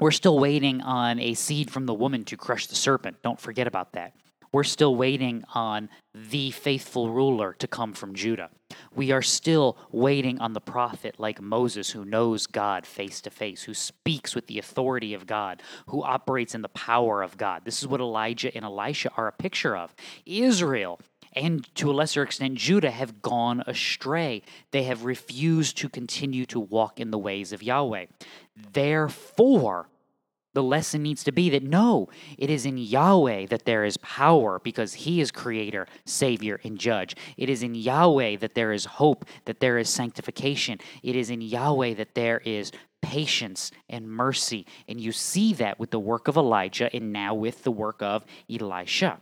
We're 0.00 0.10
still 0.10 0.38
waiting 0.38 0.80
on 0.80 1.18
a 1.20 1.34
seed 1.34 1.70
from 1.70 1.86
the 1.86 1.94
woman 1.94 2.24
to 2.24 2.36
crush 2.36 2.66
the 2.66 2.74
serpent. 2.74 3.22
Don't 3.22 3.40
forget 3.40 3.66
about 3.66 3.92
that. 3.92 4.14
We're 4.54 4.62
still 4.62 4.94
waiting 4.94 5.42
on 5.52 5.88
the 6.14 6.52
faithful 6.52 7.10
ruler 7.10 7.56
to 7.58 7.66
come 7.66 7.92
from 7.92 8.14
Judah. 8.14 8.50
We 8.94 9.10
are 9.10 9.20
still 9.20 9.76
waiting 9.90 10.38
on 10.38 10.52
the 10.52 10.60
prophet 10.60 11.16
like 11.18 11.42
Moses 11.42 11.90
who 11.90 12.04
knows 12.04 12.46
God 12.46 12.86
face 12.86 13.20
to 13.22 13.30
face, 13.30 13.64
who 13.64 13.74
speaks 13.74 14.36
with 14.36 14.46
the 14.46 14.60
authority 14.60 15.12
of 15.12 15.26
God, 15.26 15.60
who 15.88 16.04
operates 16.04 16.54
in 16.54 16.62
the 16.62 16.68
power 16.68 17.20
of 17.20 17.36
God. 17.36 17.64
This 17.64 17.82
is 17.82 17.88
what 17.88 18.00
Elijah 18.00 18.54
and 18.54 18.64
Elisha 18.64 19.10
are 19.16 19.26
a 19.26 19.32
picture 19.32 19.76
of. 19.76 19.92
Israel 20.24 21.00
and 21.32 21.68
to 21.74 21.90
a 21.90 21.92
lesser 21.92 22.22
extent, 22.22 22.54
Judah 22.54 22.92
have 22.92 23.22
gone 23.22 23.64
astray. 23.66 24.42
They 24.70 24.84
have 24.84 25.04
refused 25.04 25.78
to 25.78 25.88
continue 25.88 26.46
to 26.46 26.60
walk 26.60 27.00
in 27.00 27.10
the 27.10 27.18
ways 27.18 27.52
of 27.52 27.60
Yahweh. 27.60 28.06
Therefore, 28.72 29.88
the 30.54 30.62
lesson 30.62 31.02
needs 31.02 31.22
to 31.24 31.32
be 31.32 31.50
that 31.50 31.62
no, 31.62 32.08
it 32.38 32.48
is 32.48 32.64
in 32.64 32.78
Yahweh 32.78 33.46
that 33.46 33.64
there 33.64 33.84
is 33.84 33.96
power 33.98 34.60
because 34.60 34.94
He 34.94 35.20
is 35.20 35.30
creator, 35.30 35.86
savior, 36.06 36.60
and 36.64 36.78
judge. 36.78 37.16
It 37.36 37.50
is 37.50 37.62
in 37.62 37.74
Yahweh 37.74 38.36
that 38.36 38.54
there 38.54 38.72
is 38.72 38.84
hope, 38.84 39.24
that 39.44 39.60
there 39.60 39.78
is 39.78 39.90
sanctification. 39.90 40.78
It 41.02 41.16
is 41.16 41.28
in 41.28 41.40
Yahweh 41.40 41.94
that 41.94 42.14
there 42.14 42.40
is 42.44 42.72
patience 43.02 43.70
and 43.88 44.08
mercy. 44.08 44.66
And 44.88 45.00
you 45.00 45.12
see 45.12 45.52
that 45.54 45.78
with 45.78 45.90
the 45.90 45.98
work 45.98 46.26
of 46.28 46.36
Elijah 46.36 46.88
and 46.94 47.12
now 47.12 47.34
with 47.34 47.64
the 47.64 47.70
work 47.70 48.00
of 48.00 48.24
Elisha. 48.48 49.18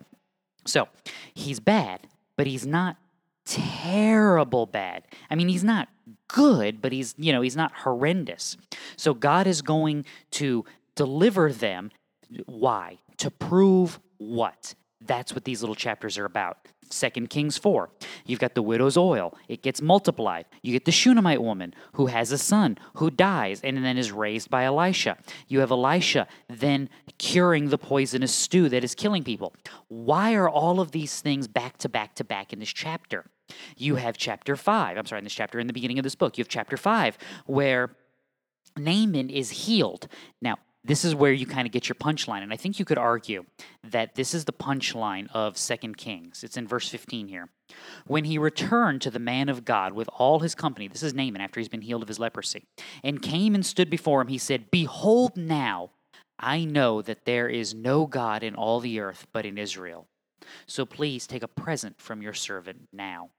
So 0.66 0.88
he's 1.34 1.58
bad, 1.58 2.06
but 2.36 2.46
he's 2.46 2.66
not 2.66 2.96
terrible 3.44 4.66
bad. 4.66 5.02
I 5.30 5.34
mean, 5.34 5.48
he's 5.48 5.64
not 5.64 5.88
good, 6.28 6.80
but 6.80 6.92
he's, 6.92 7.14
you 7.18 7.32
know, 7.32 7.40
he's 7.40 7.56
not 7.56 7.72
horrendous. 7.72 8.56
So 8.96 9.14
God 9.14 9.46
is 9.46 9.62
going 9.62 10.04
to 10.32 10.64
deliver 10.96 11.52
them. 11.52 11.90
Why? 12.46 12.98
To 13.18 13.30
prove 13.30 14.00
what? 14.18 14.74
That's 15.00 15.34
what 15.34 15.44
these 15.44 15.62
little 15.62 15.74
chapters 15.74 16.18
are 16.18 16.24
about. 16.24 16.58
Second 16.90 17.30
Kings 17.30 17.56
4. 17.58 17.90
You've 18.26 18.38
got 18.38 18.54
the 18.54 18.62
widow's 18.62 18.96
oil. 18.96 19.36
It 19.48 19.62
gets 19.62 19.80
multiplied. 19.80 20.46
You 20.62 20.72
get 20.72 20.84
the 20.84 20.92
Shunammite 20.92 21.42
woman 21.42 21.74
who 21.94 22.06
has 22.06 22.32
a 22.32 22.38
son 22.38 22.78
who 22.94 23.10
dies 23.10 23.60
and 23.62 23.82
then 23.84 23.96
is 23.96 24.12
raised 24.12 24.50
by 24.50 24.64
Elisha. 24.64 25.16
You 25.48 25.60
have 25.60 25.70
Elisha 25.70 26.28
then 26.48 26.90
curing 27.18 27.70
the 27.70 27.78
poisonous 27.78 28.34
stew 28.34 28.68
that 28.68 28.84
is 28.84 28.94
killing 28.94 29.24
people. 29.24 29.54
Why 29.88 30.34
are 30.34 30.48
all 30.48 30.80
of 30.80 30.92
these 30.92 31.20
things 31.20 31.48
back 31.48 31.78
to 31.78 31.88
back 31.88 32.14
to 32.16 32.24
back 32.24 32.52
in 32.52 32.58
this 32.58 32.72
chapter? 32.72 33.24
You 33.76 33.96
have 33.96 34.16
chapter 34.16 34.56
5. 34.56 34.96
I'm 34.96 35.06
sorry, 35.06 35.20
in 35.20 35.24
this 35.24 35.34
chapter, 35.34 35.58
in 35.58 35.66
the 35.66 35.72
beginning 35.72 35.98
of 35.98 36.04
this 36.04 36.14
book, 36.14 36.36
you 36.36 36.42
have 36.42 36.48
chapter 36.48 36.76
5 36.76 37.18
where 37.46 37.96
Naaman 38.76 39.30
is 39.30 39.50
healed. 39.50 40.08
Now, 40.40 40.56
this 40.84 41.04
is 41.04 41.14
where 41.14 41.32
you 41.32 41.46
kind 41.46 41.66
of 41.66 41.72
get 41.72 41.88
your 41.88 41.94
punchline. 41.94 42.42
And 42.42 42.52
I 42.52 42.56
think 42.56 42.78
you 42.78 42.84
could 42.84 42.98
argue 42.98 43.44
that 43.84 44.16
this 44.16 44.34
is 44.34 44.44
the 44.44 44.52
punchline 44.52 45.28
of 45.32 45.56
Second 45.56 45.96
Kings. 45.96 46.42
It's 46.42 46.56
in 46.56 46.66
verse 46.66 46.88
15 46.88 47.28
here. 47.28 47.48
When 48.06 48.24
he 48.24 48.36
returned 48.36 49.00
to 49.02 49.10
the 49.10 49.20
man 49.20 49.48
of 49.48 49.64
God 49.64 49.92
with 49.92 50.08
all 50.18 50.40
his 50.40 50.54
company, 50.54 50.88
this 50.88 51.02
is 51.02 51.14
Naaman 51.14 51.40
after 51.40 51.60
he's 51.60 51.68
been 51.68 51.82
healed 51.82 52.02
of 52.02 52.08
his 52.08 52.18
leprosy, 52.18 52.64
and 53.04 53.22
came 53.22 53.54
and 53.54 53.64
stood 53.64 53.90
before 53.90 54.20
him, 54.20 54.28
he 54.28 54.38
said, 54.38 54.70
Behold 54.70 55.36
now, 55.36 55.90
I 56.38 56.64
know 56.64 57.00
that 57.02 57.24
there 57.24 57.48
is 57.48 57.74
no 57.74 58.06
God 58.06 58.42
in 58.42 58.56
all 58.56 58.80
the 58.80 58.98
earth 58.98 59.26
but 59.32 59.46
in 59.46 59.58
Israel. 59.58 60.08
So 60.66 60.84
please 60.84 61.26
take 61.26 61.44
a 61.44 61.48
present 61.48 62.00
from 62.00 62.20
your 62.20 62.34
servant 62.34 62.88
now. 62.92 63.30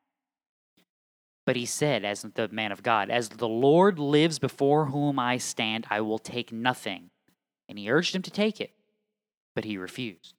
But 1.46 1.58
he 1.58 1.66
said, 1.66 2.06
as 2.06 2.22
the 2.22 2.48
man 2.48 2.72
of 2.72 2.84
God, 2.84 3.10
As 3.10 3.28
the 3.28 3.50
Lord 3.50 4.00
lives 4.00 4.40
before 4.40 4.86
whom 4.86 5.20
I 5.20 5.38
stand, 5.38 5.86
I 5.90 6.00
will 6.00 6.20
take 6.20 6.54
nothing 6.54 7.10
and 7.68 7.78
he 7.78 7.92
urged 7.92 8.16
him 8.16 8.22
to 8.22 8.32
take 8.32 8.60
it, 8.62 8.72
but 9.56 9.66
he 9.66 9.78
refused. 9.78 10.34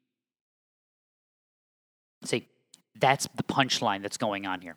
See, 2.24 2.48
that's 2.98 3.28
the 3.34 3.42
punchline 3.42 4.02
that's 4.02 4.16
going 4.16 4.46
on 4.46 4.60
here. 4.60 4.76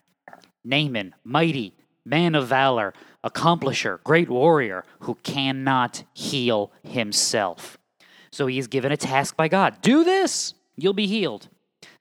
Naaman, 0.63 1.15
mighty, 1.23 1.73
man 2.05 2.35
of 2.35 2.47
valor, 2.47 2.93
accomplisher, 3.23 4.01
great 4.03 4.29
warrior, 4.29 4.83
who 5.01 5.15
cannot 5.23 6.03
heal 6.13 6.71
himself. 6.83 7.77
So 8.31 8.47
he 8.47 8.59
is 8.59 8.67
given 8.67 8.91
a 8.91 8.97
task 8.97 9.35
by 9.35 9.47
God 9.47 9.81
do 9.81 10.03
this, 10.03 10.53
you'll 10.75 10.93
be 10.93 11.07
healed. 11.07 11.47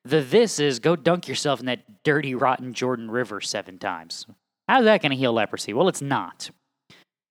The 0.05 0.21
this 0.21 0.59
is 0.59 0.79
go 0.79 0.97
dunk 0.97 1.29
yourself 1.29 1.61
in 1.61 1.67
that 1.67 2.05
dirty, 2.05 2.35
rotten 2.35 2.73
Jordan 2.73 3.11
River 3.11 3.41
seven 3.41 3.79
times. 3.79 4.27
How's 4.69 4.85
that 4.85 5.03
going 5.03 5.11
to 5.11 5.17
heal 5.17 5.33
leprosy? 5.33 5.73
Well, 5.73 5.89
it's 5.89 6.03
not. 6.03 6.51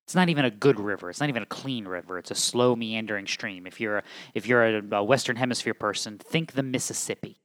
It's 0.05 0.15
not 0.15 0.29
even 0.29 0.45
a 0.45 0.51
good 0.51 0.79
river. 0.79 1.09
It's 1.09 1.19
not 1.19 1.29
even 1.29 1.41
a 1.41 1.47
clean 1.47 1.87
river. 1.87 2.19
It's 2.19 2.29
a 2.29 2.35
slow 2.35 2.75
meandering 2.75 3.25
stream. 3.25 3.65
If 3.65 3.81
you're 3.81 3.97
a, 3.97 4.03
if 4.35 4.45
you're 4.45 4.63
a, 4.63 4.97
a 4.97 5.03
Western 5.03 5.35
Hemisphere 5.35 5.73
person, 5.73 6.19
think 6.19 6.51
the 6.51 6.61
Mississippi. 6.63 7.39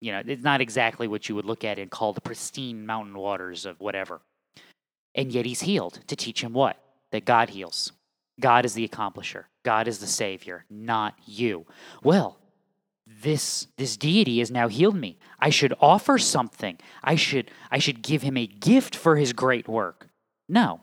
You 0.00 0.12
know, 0.12 0.22
it's 0.26 0.42
not 0.42 0.62
exactly 0.62 1.06
what 1.06 1.28
you 1.28 1.34
would 1.34 1.44
look 1.44 1.64
at 1.64 1.78
and 1.78 1.90
call 1.90 2.14
the 2.14 2.20
pristine 2.20 2.86
mountain 2.86 3.18
waters 3.18 3.66
of 3.66 3.80
whatever. 3.80 4.22
And 5.14 5.32
yet 5.32 5.44
he's 5.44 5.60
healed 5.60 6.00
to 6.06 6.16
teach 6.16 6.42
him 6.42 6.54
what? 6.54 6.78
That 7.10 7.26
God 7.26 7.50
heals. 7.50 7.92
God 8.40 8.64
is 8.64 8.74
the 8.74 8.88
accomplisher. 8.88 9.44
God 9.62 9.88
is 9.88 9.98
the 9.98 10.06
savior, 10.06 10.64
not 10.70 11.14
you. 11.26 11.66
Well, 12.02 12.38
this 13.06 13.66
this 13.76 13.96
deity 13.96 14.38
has 14.38 14.50
now 14.50 14.68
healed 14.68 14.96
me. 14.96 15.18
I 15.38 15.50
should 15.50 15.74
offer 15.80 16.18
something. 16.18 16.78
I 17.02 17.16
should 17.16 17.50
I 17.70 17.78
should 17.78 18.02
give 18.02 18.22
him 18.22 18.36
a 18.36 18.46
gift 18.46 18.94
for 18.94 19.16
his 19.16 19.32
great 19.32 19.66
work. 19.66 20.08
No. 20.48 20.80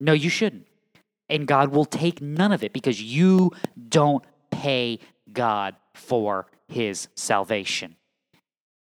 No, 0.00 0.12
you 0.12 0.30
shouldn't. 0.30 0.66
And 1.28 1.46
God 1.46 1.70
will 1.70 1.84
take 1.84 2.20
none 2.20 2.52
of 2.52 2.62
it 2.62 2.72
because 2.72 3.00
you 3.00 3.52
don't 3.88 4.24
pay 4.50 4.98
God 5.32 5.76
for 5.94 6.46
his 6.68 7.08
salvation. 7.14 7.96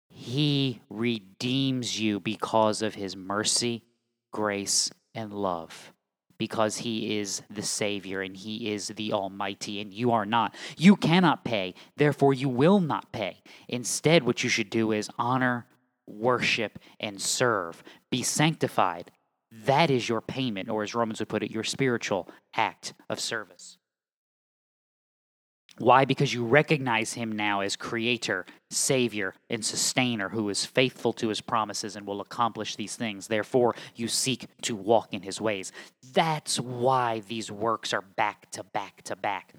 He 0.10 0.82
redeems 0.90 2.00
you 2.00 2.20
because 2.20 2.82
of 2.82 2.96
his 2.96 3.16
mercy, 3.16 3.84
grace, 4.32 4.90
and 5.14 5.34
love. 5.34 5.94
Because 6.38 6.78
he 6.78 7.20
is 7.20 7.42
the 7.50 7.62
Savior 7.62 8.22
and 8.22 8.36
he 8.36 8.72
is 8.72 8.88
the 8.88 9.12
Almighty, 9.12 9.82
and 9.82 9.94
you 9.94 10.12
are 10.12 10.26
not. 10.26 10.56
You 10.78 10.96
cannot 10.96 11.44
pay, 11.44 11.74
therefore, 11.98 12.34
you 12.34 12.48
will 12.48 12.80
not 12.80 13.12
pay. 13.12 13.42
Instead, 13.68 14.24
what 14.24 14.44
you 14.44 14.50
should 14.50 14.70
do 14.70 14.94
is 14.94 15.10
honor, 15.18 15.66
worship, 16.08 16.80
and 17.00 17.22
serve. 17.22 17.84
Be 18.10 18.24
sanctified, 18.24 19.12
that 19.52 19.90
is 19.90 20.08
your 20.08 20.22
payment, 20.22 20.70
or 20.70 20.84
as 20.84 20.94
Romans 20.94 21.20
would 21.20 21.30
put 21.30 21.42
it, 21.44 21.50
your 21.50 21.64
spiritual 21.64 22.30
act 22.56 22.94
of 23.10 23.20
service. 23.20 23.79
Why? 25.80 26.04
Because 26.04 26.34
you 26.34 26.46
recognize 26.46 27.14
him 27.14 27.32
now 27.32 27.62
as 27.62 27.78
creator, 27.78 28.46
savior, 28.70 29.34
and 29.50 29.64
sustainer 29.64 30.30
who 30.30 30.50
is 30.50 30.66
faithful 30.66 31.14
to 31.14 31.30
his 31.30 31.40
promises 31.40 31.96
and 31.96 32.06
will 32.06 32.20
accomplish 32.20 32.76
these 32.76 32.98
things. 32.98 33.28
Therefore, 33.28 33.76
you 33.96 34.10
seek 34.10 34.46
to 34.64 34.76
walk 34.76 35.14
in 35.14 35.22
his 35.22 35.40
ways. 35.40 35.72
That's 36.14 36.60
why 36.60 37.22
these 37.22 37.50
works 37.50 37.94
are 37.94 38.02
back 38.02 38.52
to 38.52 38.64
back 38.64 39.04
to 39.04 39.16
back. 39.16 39.54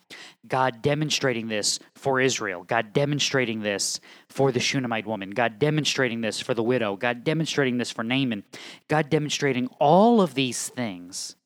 God 0.47 0.83
demonstrating 0.83 1.49
this 1.49 1.79
for 1.95 2.21
Israel, 2.21 2.65
God 2.65 2.93
demonstrating 2.93 3.61
this 3.61 3.99
for 4.29 4.53
the 4.53 4.61
Shunammite 4.61 5.07
woman, 5.07 5.31
God 5.31 5.59
demonstrating 5.59 6.21
this 6.21 6.39
for 6.39 6.53
the 6.53 6.63
widow, 6.63 6.97
God 6.97 7.25
demonstrating 7.25 7.79
this 7.79 7.91
for 7.91 8.05
Naaman, 8.05 8.45
God 8.89 9.09
demonstrating 9.09 9.69
all 9.79 10.21
of 10.21 10.35
these 10.35 10.69
things 10.69 11.37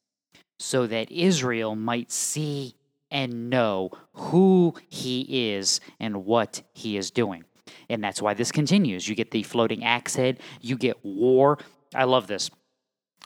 so 0.58 0.86
that 0.86 1.12
Israel 1.12 1.76
might 1.76 2.10
see 2.10 2.74
and 3.14 3.48
know 3.48 3.92
who 4.12 4.74
he 4.88 5.52
is 5.52 5.80
and 6.00 6.26
what 6.26 6.62
he 6.72 6.98
is 6.98 7.12
doing. 7.12 7.44
And 7.88 8.02
that's 8.02 8.20
why 8.20 8.34
this 8.34 8.50
continues. 8.50 9.08
You 9.08 9.14
get 9.14 9.30
the 9.30 9.44
floating 9.44 9.84
axe 9.84 10.16
head, 10.16 10.40
you 10.60 10.76
get 10.76 11.02
war. 11.04 11.58
I 11.94 12.04
love 12.04 12.26
this. 12.26 12.50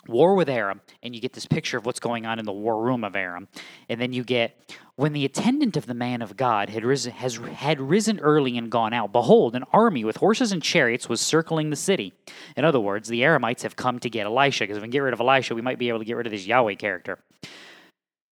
War 0.07 0.35
with 0.35 0.49
Aram, 0.49 0.81
and 1.03 1.15
you 1.15 1.21
get 1.21 1.33
this 1.33 1.47
picture 1.47 1.77
of 1.77 1.85
what's 1.85 2.01
going 2.01 2.25
on 2.25 2.39
in 2.39 2.45
the 2.45 2.53
war 2.53 2.83
room 2.83 3.03
of 3.03 3.17
Aram. 3.17 3.49
And 3.89 4.01
then 4.01 4.13
you 4.13 4.25
get 4.25 4.57
when 4.97 5.13
the 5.13 5.25
attendant 5.25 5.77
of 5.77 5.87
the 5.87 5.95
man 5.95 6.23
of 6.23 6.37
God 6.37 6.71
had 6.71 6.85
risen, 6.85 7.13
has, 7.13 7.37
had 7.37 7.81
risen 7.81 8.19
early 8.21 8.59
and 8.59 8.71
gone 8.71 8.93
out, 8.93 9.13
behold, 9.13 9.55
an 9.55 9.65
army 9.73 10.05
with 10.05 10.17
horses 10.17 10.53
and 10.53 10.63
chariots 10.63 11.09
was 11.09 11.21
circling 11.21 11.71
the 11.71 11.77
city. 11.77 12.13
In 12.57 12.65
other 12.65 12.81
words, 12.81 13.09
the 13.09 13.23
Aramites 13.23 13.63
have 13.63 13.77
come 13.77 13.99
to 14.01 14.11
get 14.11 14.27
Elisha, 14.27 14.65
because 14.65 14.77
if 14.77 14.83
we 14.83 14.87
can 14.87 14.93
get 14.93 15.01
rid 15.01 15.15
of 15.15 15.21
Elisha, 15.21 15.55
we 15.55 15.63
might 15.63 15.79
be 15.79 15.89
able 15.89 16.01
to 16.01 16.05
get 16.05 16.17
rid 16.17 16.27
of 16.27 16.33
this 16.33 16.47
Yahweh 16.47 16.75
character. 16.75 17.19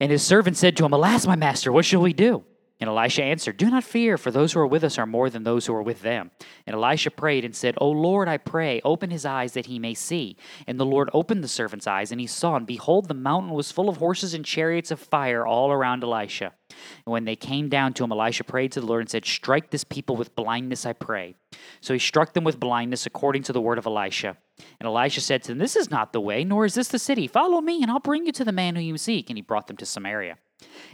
And 0.01 0.13
his 0.13 0.23
servant 0.23 0.57
said 0.57 0.77
to 0.77 0.85
him, 0.85 0.93
Alas, 0.93 1.27
my 1.27 1.37
master, 1.37 1.73
what 1.73 1.85
shall 1.85 2.03
we 2.03 2.13
do? 2.13 2.45
And 2.79 2.91
Elisha 2.91 3.23
answered, 3.23 3.57
Do 3.57 3.71
not 3.71 3.85
fear, 3.85 4.19
for 4.19 4.31
those 4.31 4.53
who 4.53 4.61
are 4.61 4.67
with 4.67 4.85
us 4.85 4.99
are 4.99 5.07
more 5.07 5.31
than 5.31 5.45
those 5.45 5.65
who 5.65 5.75
are 5.75 5.83
with 5.83 6.03
them. 6.03 6.31
And 6.67 6.77
Elisha 6.77 7.11
prayed 7.11 7.43
and 7.43 7.57
said, 7.57 7.75
O 7.79 7.91
Lord, 7.91 8.29
I 8.29 8.37
pray, 8.37 8.83
open 8.85 9.09
his 9.09 9.25
eyes 9.25 9.55
that 9.55 9.65
he 9.65 9.79
may 9.79 9.95
see. 9.95 10.37
And 10.67 10.79
the 10.79 10.85
Lord 10.85 11.09
opened 11.15 11.43
the 11.43 11.49
servant's 11.49 11.87
eyes, 11.87 12.13
and 12.13 12.21
he 12.21 12.27
saw, 12.27 12.55
and 12.55 12.67
behold, 12.67 13.09
the 13.09 13.15
mountain 13.15 13.53
was 13.53 13.73
full 13.73 13.89
of 13.89 13.97
horses 13.97 14.35
and 14.35 14.45
chariots 14.45 14.91
of 14.91 15.01
fire 15.01 15.47
all 15.47 15.73
around 15.73 16.05
Elisha. 16.05 16.53
And 16.69 17.13
when 17.13 17.25
they 17.25 17.37
came 17.37 17.71
down 17.71 17.95
to 17.95 18.05
him, 18.05 18.13
Elisha 18.13 18.45
prayed 18.45 18.73
to 18.73 18.83
the 18.83 18.87
Lord 18.87 19.01
and 19.01 19.11
said, 19.11 19.25
Strike 19.25 19.71
this 19.71 19.85
people 19.85 20.17
with 20.17 20.37
blindness, 20.37 20.85
I 20.85 20.93
pray. 20.93 21.37
So 21.81 21.95
he 21.95 21.99
struck 21.99 22.35
them 22.35 22.45
with 22.45 22.61
blindness 22.61 23.07
according 23.07 23.45
to 23.45 23.55
the 23.55 23.61
word 23.63 23.79
of 23.79 23.87
Elisha. 23.87 24.37
And 24.81 24.87
Elisha 24.87 25.21
said 25.21 25.43
to 25.43 25.49
them, 25.49 25.59
This 25.59 25.77
is 25.77 25.91
not 25.91 26.13
the 26.13 26.21
way, 26.21 26.45
nor 26.45 26.65
is 26.65 26.75
this 26.75 26.89
the 26.89 26.99
city. 26.99 27.27
Follow 27.27 27.61
me, 27.61 27.83
and 27.83 27.91
I'll 27.91 28.01
bring 28.01 28.27
you 28.27 28.33
to 28.33 28.45
the 28.45 28.53
man 28.53 28.77
whom 28.77 28.85
you 28.85 28.97
seek. 28.99 29.31
And 29.31 29.37
he 29.37 29.43
brought 29.43 29.67
them 29.67 29.77
to 29.79 29.87
Samaria. 29.87 30.39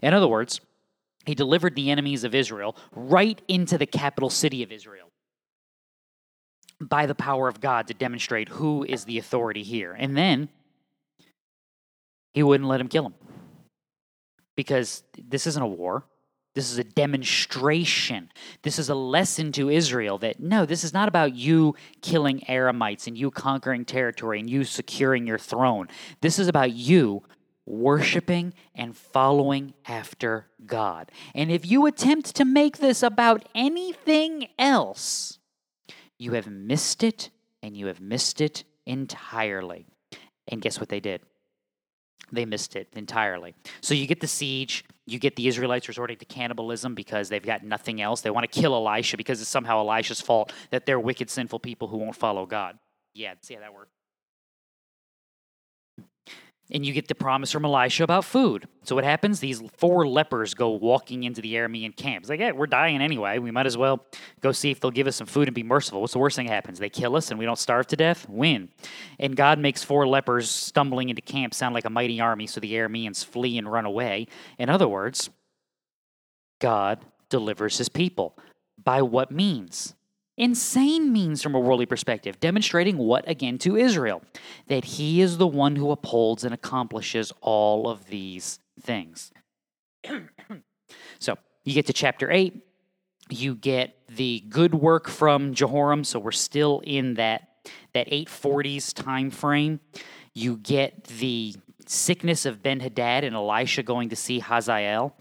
In 0.03 0.15
other 0.15 0.29
words, 0.29 0.61
he 1.25 1.35
delivered 1.35 1.77
the 1.77 1.91
enemies 1.91 2.25
of 2.25 2.35
Israel 2.35 2.77
right 2.93 3.41
into 3.49 3.79
the 3.79 3.87
capital 3.87 4.31
city 4.31 4.63
of 4.63 4.73
Israel 4.73 5.09
by 6.81 7.07
the 7.07 7.15
power 7.15 7.49
of 7.49 7.61
God 7.61 7.87
to 7.89 7.95
demonstrate 7.95 8.49
who 8.49 8.85
is 8.85 9.05
the 9.05 9.19
authority 9.19 9.63
here. 9.63 9.93
And 9.93 10.17
then 10.17 10.49
he 12.35 12.43
wouldn't 12.43 12.69
let 12.69 12.81
him 12.81 12.89
kill 12.89 13.07
him 13.07 13.15
because 14.57 15.03
this 15.17 15.47
isn't 15.47 15.63
a 15.63 15.67
war. 15.67 16.05
This 16.55 16.71
is 16.71 16.79
a 16.79 16.85
demonstration. 16.85 18.31
This 18.63 18.79
is 18.79 18.91
a 18.91 18.95
lesson 18.95 19.53
to 19.53 19.71
Israel 19.71 20.19
that 20.19 20.39
no, 20.39 20.67
this 20.67 20.85
is 20.85 20.93
not 20.93 21.09
about 21.09 21.35
you 21.35 21.75
killing 22.03 22.41
Aramites 22.49 23.07
and 23.07 23.17
you 23.17 23.31
conquering 23.31 23.85
territory 23.85 24.39
and 24.39 24.51
you 24.51 24.65
securing 24.65 25.27
your 25.27 25.39
throne. 25.39 25.89
This 26.21 26.39
is 26.39 26.49
about 26.49 26.73
you 26.73 27.23
worshiping 27.65 28.53
and 28.75 28.97
following 28.97 29.73
after 29.87 30.47
God. 30.67 31.11
And 31.35 31.51
if 31.51 31.65
you 31.65 31.87
attempt 31.87 32.35
to 32.37 32.45
make 32.45 32.79
this 32.79 33.03
about 33.03 33.49
anything 33.55 34.49
else, 34.59 35.39
you 36.19 36.33
have 36.33 36.49
missed 36.49 37.03
it 37.03 37.31
and 37.63 37.77
you 37.77 37.87
have 37.87 38.01
missed 38.01 38.41
it 38.41 38.65
entirely. 38.85 39.87
And 40.49 40.61
guess 40.61 40.79
what 40.79 40.89
they 40.89 41.01
did? 41.01 41.23
They 42.33 42.47
missed 42.47 42.75
it 42.77 42.89
entirely. 42.95 43.55
So 43.83 43.93
you 43.95 44.07
get 44.07 44.21
the 44.21 44.27
siege, 44.27 44.85
you 45.07 45.19
get 45.19 45.37
the 45.37 45.47
Israelites 45.47 45.87
resorting 45.87 46.17
to 46.17 46.25
cannibalism 46.25 46.95
because 46.95 47.29
they've 47.29 47.45
got 47.45 47.63
nothing 47.63 48.01
else. 48.01 48.23
They 48.23 48.31
want 48.31 48.51
to 48.51 48.61
kill 48.61 48.75
Elisha 48.75 49.19
because 49.19 49.41
it's 49.41 49.51
somehow 49.51 49.79
Elisha's 49.81 50.21
fault 50.21 50.53
that 50.71 50.87
they're 50.87 50.99
wicked, 50.99 51.29
sinful 51.29 51.61
people 51.61 51.89
who 51.89 51.99
won't 51.99 52.17
follow 52.17 52.47
God. 52.47 52.79
Yeah, 53.15 53.35
see 53.43 53.55
how 53.55 53.61
that 53.61 53.75
works. 53.75 54.02
And 56.75 56.87
you 56.87 56.95
get 56.95 57.07
the 57.07 57.15
promise 57.15 57.53
from 57.53 57.67
Elisha 57.67 58.03
about 58.03 58.25
food. 58.25 58.67
So 58.83 58.95
what 58.95 59.05
happens? 59.05 59.41
These 59.41 59.63
four 59.77 60.09
lepers 60.09 60.55
go 60.55 60.71
walking 60.71 61.25
into 61.25 61.43
the 61.43 61.53
Aramean 61.55 61.95
camp. 61.95 62.23
It's 62.23 62.31
like, 62.31 62.41
yeah, 62.41 62.53
we're 62.53 62.67
dying 62.67 63.03
anyway. 63.03 63.39
We 63.39 63.51
might 63.51 63.67
as 63.67 63.77
well 63.77 64.07
go 64.41 64.53
see 64.53 64.71
if 64.71 64.81
they'll 64.81 64.91
give 64.91 65.07
us 65.07 65.17
some 65.17 65.27
food 65.27 65.49
and 65.49 65.55
be 65.55 65.63
merciful. 65.63 66.01
What's 66.01 66.15
the 66.15 66.19
worst 66.19 66.35
thing 66.35 66.47
that 66.47 66.55
happens? 66.55 66.79
They 66.79 66.89
kill 66.89 67.15
us 67.15 67.31
and 67.31 67.39
we 67.39 67.45
don't 67.45 67.59
starve 67.59 67.87
to 67.89 67.97
death? 67.97 68.27
Win. 68.27 68.71
And 69.21 69.37
God 69.37 69.59
makes 69.59 69.85
four 69.85 70.09
lepers 70.09 70.51
stumbling 70.51 71.11
into 71.11 71.21
camp 71.21 71.53
sound 71.53 71.75
like 71.75 71.85
a 71.85 71.91
mighty 71.91 72.21
army, 72.21 72.47
so 72.47 72.59
the 72.59 72.73
Arameans 72.73 73.23
flee 73.23 73.59
and 73.59 73.71
run 73.71 73.85
away. 73.85 74.27
In 74.59 74.71
other 74.71 74.89
words, 74.89 75.29
God 76.59 77.05
delivers 77.29 77.77
his 77.77 77.91
people. 77.91 78.39
By 78.83 79.03
what 79.03 79.31
means? 79.31 79.95
Insane 80.37 81.13
means 81.13 81.43
from 81.43 81.55
a 81.55 81.61
worldly 81.61 81.87
perspective, 81.87 82.41
demonstrating 82.41 82.99
what 82.99 83.29
again 83.29 83.59
to 83.59 83.77
Israel? 83.77 84.23
That 84.69 84.85
he 84.85 85.21
is 85.21 85.39
the 85.39 85.47
one 85.47 85.77
who 85.77 85.91
upholds 85.91 86.45
and 86.45 86.55
accomplishes 86.55 87.33
all 87.41 87.89
of 87.89 88.07
these 88.07 88.59
things. 88.81 89.33
so 91.19 91.37
you 91.65 91.75
get 91.75 91.87
to 91.87 91.93
chapter 91.93 92.31
8, 92.31 92.63
you 93.31 93.55
get 93.55 93.97
the 94.09 94.45
good 94.49 94.75
work 94.75 95.09
from 95.09 95.55
Jehoram, 95.55 96.05
so 96.05 96.19
we're 96.19 96.33
still 96.33 96.81
in 96.85 97.15
that 97.15 97.49
that 97.95 98.09
840s 98.09 98.93
time 98.93 99.31
frame. 99.31 99.81
You 100.35 100.57
get 100.57 101.05
the 101.05 101.55
sickness 101.87 102.47
of 102.47 102.63
Ben 102.63 102.81
Hadad 102.81 103.25
and 103.25 103.35
Elisha 103.37 103.83
going 103.83 104.09
to 104.09 104.17
see 104.17 104.41
Hazael. 104.41 105.15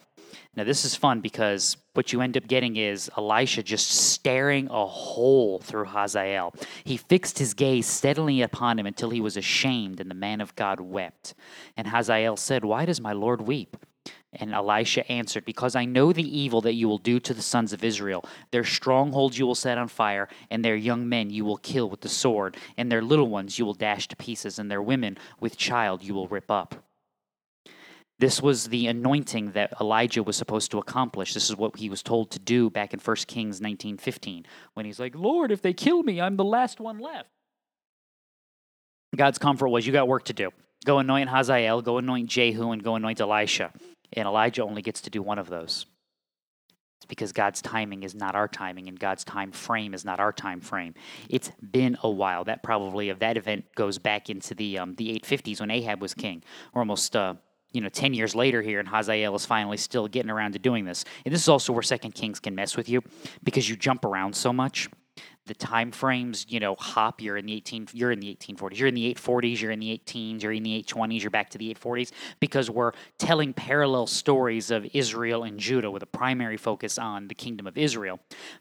Now, 0.56 0.64
this 0.64 0.86
is 0.86 0.96
fun 0.96 1.22
because 1.22 1.78
what 1.94 2.14
you 2.14 2.22
end 2.22 2.38
up 2.38 2.48
getting 2.48 2.78
is 2.78 3.10
Elisha 3.18 3.64
just 3.64 3.90
staring 3.90 4.68
a 4.70 4.86
hole 4.86 5.60
through 5.60 5.86
Hazael. 5.86 6.54
He 6.84 6.98
fixed 6.98 7.40
his 7.40 7.54
gaze 7.54 7.88
steadily 7.88 8.42
upon 8.42 8.80
him 8.80 8.86
until 8.86 9.10
he 9.10 9.22
was 9.22 9.38
ashamed, 9.38 10.00
and 10.00 10.10
the 10.10 10.16
man 10.16 10.42
of 10.42 10.56
God 10.56 10.80
wept. 10.80 11.34
And 11.76 11.88
Hazael 11.88 12.38
said, 12.38 12.64
Why 12.64 12.86
does 12.86 13.02
my 13.02 13.14
Lord 13.14 13.42
weep? 13.42 13.78
And 14.34 14.54
Elisha 14.54 15.10
answered, 15.12 15.44
Because 15.44 15.76
I 15.76 15.84
know 15.84 16.14
the 16.14 16.38
evil 16.38 16.62
that 16.62 16.76
you 16.76 16.88
will 16.88 16.98
do 16.98 17.20
to 17.20 17.34
the 17.34 17.42
sons 17.42 17.74
of 17.74 17.84
Israel. 17.84 18.24
Their 18.52 18.64
strongholds 18.64 19.38
you 19.38 19.46
will 19.46 19.56
set 19.56 19.78
on 19.78 19.90
fire, 19.90 20.30
and 20.50 20.64
their 20.64 20.76
young 20.76 21.10
men 21.10 21.30
you 21.30 21.44
will 21.44 21.58
kill 21.58 21.90
with 21.90 22.02
the 22.02 22.10
sword, 22.10 22.56
and 22.78 22.90
their 22.90 23.02
little 23.02 23.28
ones 23.28 23.60
you 23.60 23.66
will 23.66 23.74
dash 23.74 24.08
to 24.08 24.16
pieces, 24.16 24.58
and 24.58 24.72
their 24.72 24.82
women 24.82 25.18
with 25.42 25.58
child 25.58 26.04
you 26.04 26.14
will 26.14 26.28
rip 26.28 26.50
up. 26.50 26.76
This 28.22 28.40
was 28.40 28.68
the 28.68 28.86
anointing 28.86 29.54
that 29.54 29.74
Elijah 29.82 30.22
was 30.22 30.38
supposed 30.38 30.70
to 30.70 30.78
accomplish. 30.78 31.34
This 31.34 31.50
is 31.50 31.56
what 31.56 31.78
he 31.78 31.90
was 31.90 32.04
told 32.04 32.30
to 32.30 32.38
do 32.38 32.70
back 32.70 32.94
in 32.94 33.00
1 33.00 33.16
Kings 33.26 33.60
19:15 33.60 34.46
when 34.76 34.86
he's 34.86 35.00
like, 35.00 35.16
"Lord, 35.16 35.52
if 35.52 35.64
they 35.64 35.74
kill 35.74 36.04
me, 36.04 36.22
I'm 36.22 36.36
the 36.36 36.44
last 36.44 36.80
one 36.80 37.00
left." 37.00 37.30
God's 39.16 39.40
comfort 39.40 39.70
was, 39.70 39.88
"You 39.88 39.92
got 39.92 40.08
work 40.08 40.26
to 40.26 40.34
do. 40.34 40.52
Go 40.86 41.00
anoint 41.00 41.32
Hazael, 41.32 41.82
go 41.82 41.98
anoint 41.98 42.30
Jehu, 42.30 42.70
and 42.70 42.84
go 42.84 42.94
anoint 42.94 43.20
Elisha." 43.20 43.74
And 44.14 44.28
Elijah 44.28 44.64
only 44.64 44.84
gets 44.84 45.02
to 45.02 45.10
do 45.10 45.24
one 45.24 45.40
of 45.40 45.50
those. 45.50 45.88
It's 46.98 47.08
because 47.08 47.32
God's 47.32 47.60
timing 47.60 48.04
is 48.04 48.14
not 48.14 48.36
our 48.36 48.48
timing, 48.48 48.88
and 48.88 49.00
God's 49.00 49.24
time 49.24 49.52
frame 49.52 49.96
is 49.96 50.06
not 50.06 50.20
our 50.20 50.32
time 50.32 50.62
frame. 50.62 50.94
It's 51.28 51.50
been 51.72 51.98
a 52.04 52.10
while. 52.12 52.44
That 52.44 52.62
probably 52.62 53.10
of 53.10 53.18
that 53.18 53.36
event 53.36 53.66
goes 53.74 53.98
back 53.98 54.30
into 54.30 54.54
the 54.54 54.78
um, 54.78 54.94
the 54.94 55.20
850s 55.20 55.60
when 55.60 55.72
Ahab 55.72 56.00
was 56.00 56.14
king, 56.14 56.44
or 56.76 56.82
almost 56.82 57.16
uh, 57.16 57.34
you 57.72 57.82
know, 57.82 57.90
10 57.90 58.14
years 58.14 58.36
later 58.36 58.62
here, 58.62 58.80
and 58.80 58.88
Hazael 58.88 59.36
is 59.36 59.46
finally 59.46 59.78
still 59.78 60.08
getting 60.08 60.32
around 60.32 60.54
to 60.54 60.60
doing 60.60 60.86
this. 60.86 61.06
And 61.26 61.34
this 61.34 61.42
is 61.42 61.50
also 61.50 61.74
where 61.74 61.82
Second 61.82 62.14
Kings 62.14 62.40
can 62.40 62.56
mess 62.56 62.76
with 62.76 62.90
you 62.90 63.02
because 63.44 63.70
you 63.70 63.76
jump 63.76 64.06
around 64.06 64.36
so 64.36 64.52
much. 64.52 64.90
The 65.48 65.56
time 65.56 65.92
frames, 65.92 66.46
you 66.48 66.60
know, 66.60 66.76
hop. 66.76 67.20
You're 67.20 67.36
in 67.36 67.46
the 67.46 67.54
18, 67.54 67.90
you're 67.94 68.12
in 68.12 68.20
the 68.20 68.36
1840s, 68.36 68.78
you're 68.78 68.88
in 68.88 68.94
the 68.94 69.14
840s, 69.16 69.60
you're 69.60 69.72
in 69.72 69.80
the 69.80 70.02
18s, 70.06 70.44
you're 70.44 70.52
in 70.52 70.64
the 70.64 70.84
820s, 70.84 71.22
you're 71.22 71.32
back 71.32 71.50
to 71.50 71.58
the 71.58 71.74
840s 71.74 72.12
because 72.40 72.70
we're 72.70 72.92
telling 73.18 73.52
parallel 73.52 74.08
stories 74.08 74.70
of 74.70 74.86
Israel 74.94 75.44
and 75.44 75.60
Judah 75.60 75.90
with 75.90 76.04
a 76.04 76.08
primary 76.08 76.58
focus 76.58 76.98
on 76.98 77.28
the 77.28 77.36
kingdom 77.36 77.66
of 77.66 77.78
Israel. 77.78 78.20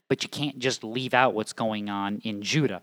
But 0.09 0.23
you 0.23 0.31
can't 0.31 0.59
just 0.59 0.83
leave 0.83 1.13
out 1.13 1.35
what's 1.35 1.53
going 1.53 1.91
on 1.91 2.21
in 2.25 2.43
Judah. 2.43 2.81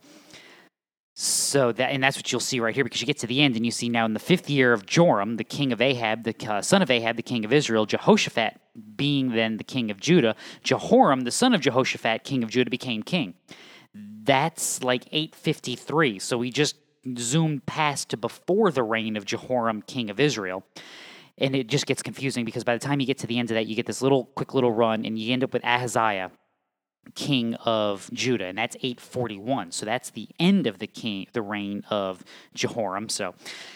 So 1.19 1.71
that 1.71 1.89
and 1.89 2.03
that's 2.03 2.15
what 2.15 2.31
you'll 2.31 2.39
see 2.39 2.59
right 2.59 2.75
here 2.75 2.83
because 2.83 3.01
you 3.01 3.07
get 3.07 3.17
to 3.19 3.27
the 3.27 3.41
end 3.41 3.55
and 3.55 3.65
you 3.65 3.71
see 3.71 3.89
now 3.89 4.05
in 4.05 4.13
the 4.13 4.19
fifth 4.19 4.51
year 4.51 4.71
of 4.71 4.85
Joram, 4.85 5.37
the 5.37 5.43
king 5.43 5.73
of 5.73 5.81
Ahab, 5.81 6.25
the 6.25 6.35
uh, 6.47 6.61
son 6.61 6.83
of 6.83 6.91
Ahab, 6.91 7.15
the 7.15 7.23
king 7.23 7.43
of 7.43 7.51
Israel, 7.51 7.87
Jehoshaphat 7.87 8.61
being 8.95 9.31
then 9.31 9.57
the 9.57 9.63
king 9.63 9.89
of 9.89 9.99
Judah, 9.99 10.35
Jehoram, 10.61 11.21
the 11.21 11.31
son 11.31 11.55
of 11.55 11.61
Jehoshaphat, 11.61 12.23
king 12.23 12.43
of 12.43 12.51
Judah, 12.51 12.69
became 12.69 13.01
king. 13.01 13.33
That's 13.95 14.83
like 14.83 15.07
853. 15.11 16.19
So 16.19 16.37
we 16.37 16.51
just 16.51 16.75
zoomed 17.17 17.65
past 17.65 18.09
to 18.09 18.17
before 18.17 18.69
the 18.69 18.83
reign 18.83 19.17
of 19.17 19.25
Jehoram, 19.25 19.81
king 19.81 20.11
of 20.11 20.19
Israel. 20.19 20.65
And 21.39 21.55
it 21.55 21.65
just 21.65 21.87
gets 21.87 22.03
confusing 22.03 22.45
because 22.45 22.63
by 22.63 22.77
the 22.77 22.85
time 22.85 22.99
you 22.99 23.07
get 23.07 23.17
to 23.19 23.27
the 23.27 23.39
end 23.39 23.49
of 23.49 23.55
that, 23.55 23.65
you 23.65 23.75
get 23.75 23.87
this 23.87 24.03
little 24.03 24.25
quick 24.35 24.53
little 24.53 24.71
run 24.71 25.03
and 25.03 25.17
you 25.17 25.33
end 25.33 25.43
up 25.43 25.51
with 25.51 25.65
Ahaziah 25.65 26.29
king 27.15 27.55
of 27.55 28.09
Judah, 28.13 28.45
and 28.45 28.57
that's 28.57 28.75
841. 28.77 29.71
So 29.71 29.85
that's 29.85 30.09
the 30.09 30.27
end 30.39 30.67
of 30.67 30.79
the 30.79 30.87
king, 30.87 31.27
the 31.33 31.41
reign 31.41 31.83
of 31.89 32.23
Jehoram. 32.53 33.09
So 33.09 33.35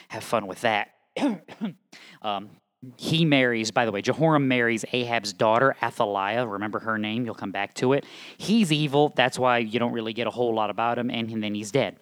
have 0.10 0.24
fun 0.24 0.48
with 0.48 0.62
that. 0.62 0.90
um, 2.22 2.50
he 2.98 3.26
marries, 3.26 3.70
by 3.70 3.86
the 3.86 3.92
way, 3.92 4.02
Jehoram 4.02 4.48
marries 4.48 4.84
Ahab's 4.92 5.34
daughter, 5.34 5.76
Athaliah. 5.84 6.48
Remember 6.48 6.80
her 6.80 6.98
name? 6.98 7.26
You'll 7.26 7.36
come 7.36 7.52
back 7.52 7.76
to 7.76 7.94
it. 7.94 8.06
He's 8.38 8.72
evil. 8.72 9.14
That's 9.16 9.38
why 9.38 9.60
you 9.60 9.80
don't 9.80 9.94
really 9.94 10.14
get 10.14 10.26
a 10.26 10.32
whole 10.32 10.54
lot 10.56 10.70
about 10.72 10.98
him, 10.98 11.12
and 11.12 11.44
then 11.44 11.54
he's 11.54 11.72
dead 11.72 11.98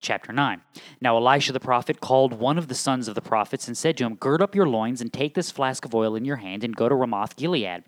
chapter 0.00 0.32
9. 0.32 0.60
Now 1.00 1.16
Elisha 1.16 1.52
the 1.52 1.60
prophet 1.60 2.00
called 2.00 2.32
one 2.32 2.58
of 2.58 2.68
the 2.68 2.74
sons 2.74 3.08
of 3.08 3.14
the 3.14 3.20
prophets 3.20 3.68
and 3.68 3.76
said 3.76 3.96
to 3.98 4.04
him, 4.04 4.14
Gird 4.14 4.42
up 4.42 4.54
your 4.54 4.66
loins 4.66 5.00
and 5.00 5.12
take 5.12 5.34
this 5.34 5.50
flask 5.50 5.84
of 5.84 5.94
oil 5.94 6.16
in 6.16 6.24
your 6.24 6.36
hand 6.36 6.64
and 6.64 6.74
go 6.74 6.88
to 6.88 6.94
Ramoth 6.94 7.36
Gilead. 7.36 7.84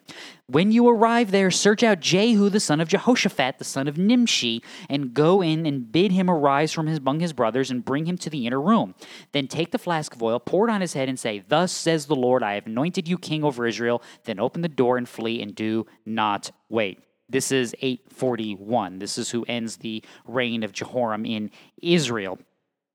When 0.46 0.70
you 0.70 0.88
arrive 0.88 1.30
there, 1.30 1.50
search 1.50 1.82
out 1.82 2.00
Jehu 2.00 2.50
the 2.50 2.60
son 2.60 2.80
of 2.80 2.88
Jehoshaphat, 2.88 3.58
the 3.58 3.64
son 3.64 3.88
of 3.88 3.96
Nimshi, 3.96 4.62
and 4.88 5.14
go 5.14 5.42
in 5.42 5.64
and 5.64 5.90
bid 5.90 6.12
him 6.12 6.28
arise 6.28 6.72
from 6.72 6.86
his, 6.86 6.98
among 6.98 7.20
his 7.20 7.32
brothers 7.32 7.70
and 7.70 7.84
bring 7.84 8.06
him 8.06 8.18
to 8.18 8.30
the 8.30 8.46
inner 8.46 8.60
room. 8.60 8.94
Then 9.32 9.48
take 9.48 9.70
the 9.70 9.78
flask 9.78 10.14
of 10.14 10.22
oil, 10.22 10.38
pour 10.38 10.68
it 10.68 10.72
on 10.72 10.80
his 10.80 10.92
head, 10.92 11.08
and 11.08 11.18
say, 11.18 11.42
Thus 11.46 11.72
says 11.72 12.06
the 12.06 12.16
Lord, 12.16 12.42
I 12.42 12.54
have 12.54 12.66
anointed 12.66 13.08
you 13.08 13.18
king 13.18 13.44
over 13.44 13.66
Israel. 13.66 14.02
Then 14.24 14.38
open 14.38 14.60
the 14.60 14.68
door 14.68 14.98
and 14.98 15.08
flee 15.08 15.40
and 15.40 15.54
do 15.54 15.86
not 16.04 16.50
wait. 16.68 17.00
This 17.32 17.50
is 17.50 17.74
841. 17.80 18.98
This 18.98 19.18
is 19.18 19.30
who 19.30 19.44
ends 19.48 19.78
the 19.78 20.04
reign 20.26 20.62
of 20.62 20.72
Jehoram 20.72 21.24
in 21.24 21.50
Israel. 21.80 22.38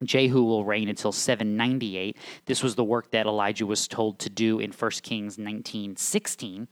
Jehu 0.04 0.44
will 0.44 0.64
reign 0.64 0.90
until 0.90 1.12
798. 1.12 2.18
This 2.46 2.62
was 2.62 2.76
the 2.76 2.84
work 2.84 3.10
that 3.12 3.26
Elijah 3.26 3.66
was 3.66 3.88
told 3.88 4.20
to 4.20 4.30
do 4.30 4.60
in 4.60 4.72
1 4.72 4.92
Kings 5.02 5.40
1916, 5.40 6.68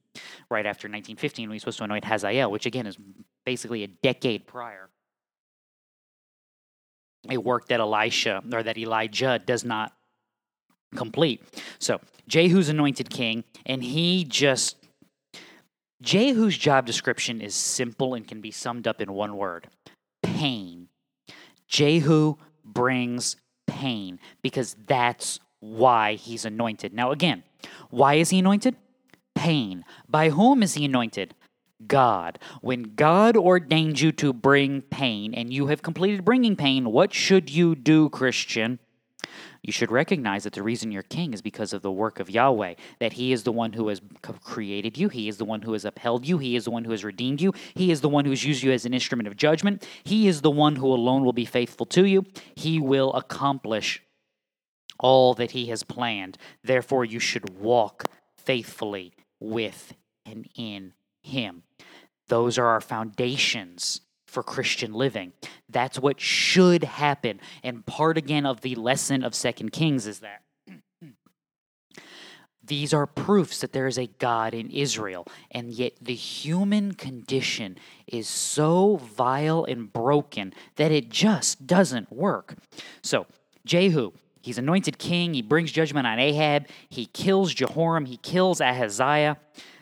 right 0.50 0.66
after 0.66 0.88
1915 0.88 1.50
when 1.50 1.56
he's 1.56 1.64
supposed 1.64 1.80
to 1.80 1.86
anoint 1.86 2.06
Hazael, 2.06 2.52
which 2.52 2.68
again 2.68 2.86
is 2.86 2.98
basically 3.46 3.84
a 3.84 3.88
decade 3.88 4.46
prior. 4.46 4.90
A 7.32 7.38
work 7.38 7.68
that 7.70 7.80
Elisha 7.80 8.44
or 8.54 8.62
that 8.62 8.78
Elijah 8.78 9.42
does 9.44 9.66
not 9.66 9.92
complete. 10.96 11.42
So 11.80 12.00
Jehu's 12.28 12.70
anointed 12.70 13.10
king, 13.10 13.44
and 13.66 13.84
he 13.84 14.24
just 14.24 14.78
Jehu's 16.02 16.58
job 16.58 16.86
description 16.86 17.42
is 17.42 17.56
simple 17.56 18.14
and 18.14 18.28
can 18.28 18.42
be 18.42 18.52
summed 18.52 18.88
up 18.88 19.02
in 19.02 19.14
one 19.14 19.38
word 19.38 19.68
pain. 20.22 20.90
Jehu 21.68 22.36
brings 22.64 23.36
pain 23.68 24.20
because 24.42 24.76
that's 24.88 25.40
why 25.60 26.16
he's 26.16 26.46
anointed. 26.46 26.94
Now, 26.94 27.12
again, 27.12 27.44
why 27.90 28.16
is 28.16 28.30
he 28.30 28.40
anointed? 28.40 28.76
Pain. 29.36 29.84
By 30.08 30.30
whom 30.30 30.64
is 30.64 30.74
he 30.76 30.86
anointed? 30.86 31.34
God. 31.88 32.40
When 32.62 32.96
God 32.96 33.36
ordained 33.36 34.00
you 34.00 34.12
to 34.14 34.34
bring 34.34 34.82
pain 34.82 35.34
and 35.34 35.54
you 35.54 35.68
have 35.68 35.82
completed 35.82 36.26
bringing 36.26 36.56
pain, 36.56 36.92
what 36.92 37.14
should 37.14 37.50
you 37.50 37.76
do, 37.76 38.10
Christian? 38.10 38.80
You 39.66 39.74
should 39.74 39.92
recognize 39.92 40.44
that 40.44 40.54
the 40.54 40.62
reason 40.62 40.92
you're 40.92 41.02
king 41.02 41.34
is 41.34 41.42
because 41.42 41.74
of 41.74 41.82
the 41.82 41.92
work 41.92 42.20
of 42.20 42.30
Yahweh, 42.30 42.76
that 43.00 43.14
He 43.14 43.34
is 43.34 43.44
the 43.44 43.52
one 43.52 43.74
who 43.74 43.88
has 43.88 44.00
created 44.22 44.96
you, 44.96 45.10
He 45.10 45.28
is 45.28 45.38
the 45.38 45.46
one 45.46 45.64
who 45.64 45.74
has 45.74 45.86
upheld 45.86 46.28
you, 46.28 46.38
He 46.38 46.56
is 46.56 46.66
the 46.66 46.72
one 46.72 46.86
who 46.86 46.92
has 46.92 47.04
redeemed 47.04 47.42
you, 47.42 47.52
He 47.74 47.90
is 47.90 48.02
the 48.02 48.10
one 48.10 48.26
who 48.26 48.32
has 48.32 48.46
used 48.46 48.62
you 48.62 48.72
as 48.72 48.86
an 48.86 48.94
instrument 48.94 49.28
of 49.28 49.36
judgment, 49.36 49.88
He 50.04 50.28
is 50.28 50.42
the 50.42 50.52
one 50.52 50.76
who 50.76 50.94
alone 50.94 51.26
will 51.26 51.34
be 51.34 51.46
faithful 51.46 51.88
to 51.88 52.06
you. 52.06 52.26
He 52.54 52.80
will 52.80 53.12
accomplish 53.14 54.04
all 55.00 55.34
that 55.34 55.52
He 55.52 55.66
has 55.68 55.84
planned. 55.84 56.38
Therefore, 56.64 57.04
you 57.04 57.20
should 57.20 57.58
walk 57.58 58.06
faithfully 58.38 59.14
with 59.40 59.96
and 60.28 60.48
in 60.56 60.94
Him. 61.24 61.64
Those 62.28 62.60
are 62.60 62.68
our 62.68 62.82
foundations 62.82 64.02
for 64.36 64.44
Christian 64.44 64.94
living. 64.94 65.32
That's 65.70 65.98
what 65.98 66.20
should 66.20 66.84
happen. 66.84 67.40
And 67.64 67.86
part 67.86 68.18
again 68.18 68.46
of 68.46 68.60
the 68.60 68.76
lesson 68.76 69.24
of 69.24 69.34
Second 69.34 69.72
Kings 69.72 70.06
is 70.06 70.20
that 70.20 70.42
these 72.62 72.94
are 72.94 73.08
proofs 73.08 73.62
that 73.62 73.72
there 73.72 73.88
is 73.88 73.98
a 73.98 74.08
God 74.20 74.54
in 74.54 74.70
Israel, 74.72 75.26
and 75.52 75.72
yet 75.72 75.94
the 76.02 76.14
human 76.14 76.96
condition 76.96 77.78
is 78.08 78.28
so 78.28 78.98
vile 78.98 79.64
and 79.64 79.92
broken 79.92 80.54
that 80.76 80.92
it 80.92 81.10
just 81.10 81.66
doesn't 81.66 82.12
work. 82.12 82.56
So, 83.02 83.28
Jehu, 83.66 84.12
he's 84.42 84.58
anointed 84.58 84.98
king, 84.98 85.34
he 85.34 85.42
brings 85.42 85.72
judgment 85.72 86.08
on 86.08 86.20
Ahab, 86.20 86.68
he 86.90 87.06
kills 87.06 87.54
Jehoram, 87.54 88.04
he 88.06 88.18
kills 88.18 88.60
Ahaziah. 88.60 89.38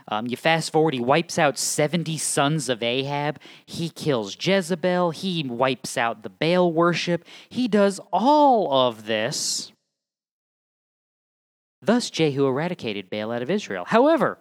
Um, 0.08 0.28
you 0.28 0.38
fast 0.38 0.72
forward, 0.72 0.94
he 0.94 1.00
wipes 1.00 1.39
out 1.39 1.58
70 1.58 2.18
sons 2.18 2.70
of 2.70 2.84
Ahab. 2.84 3.39
He 3.66 3.89
kills 3.89 4.38
Jezebel. 4.39 5.12
He 5.12 5.44
wipes 5.48 5.98
out 5.98 6.24
the 6.24 6.30
Baal 6.30 6.72
worship. 6.72 7.26
He 7.50 7.68
does 7.68 8.00
all 8.12 8.88
of 8.88 9.06
this. 9.06 9.72
Thus, 11.82 12.10
Jehu 12.10 12.46
eradicated 12.46 13.10
Baal 13.10 13.32
out 13.32 13.42
of 13.42 13.50
Israel. 13.50 13.86
However, 13.88 14.38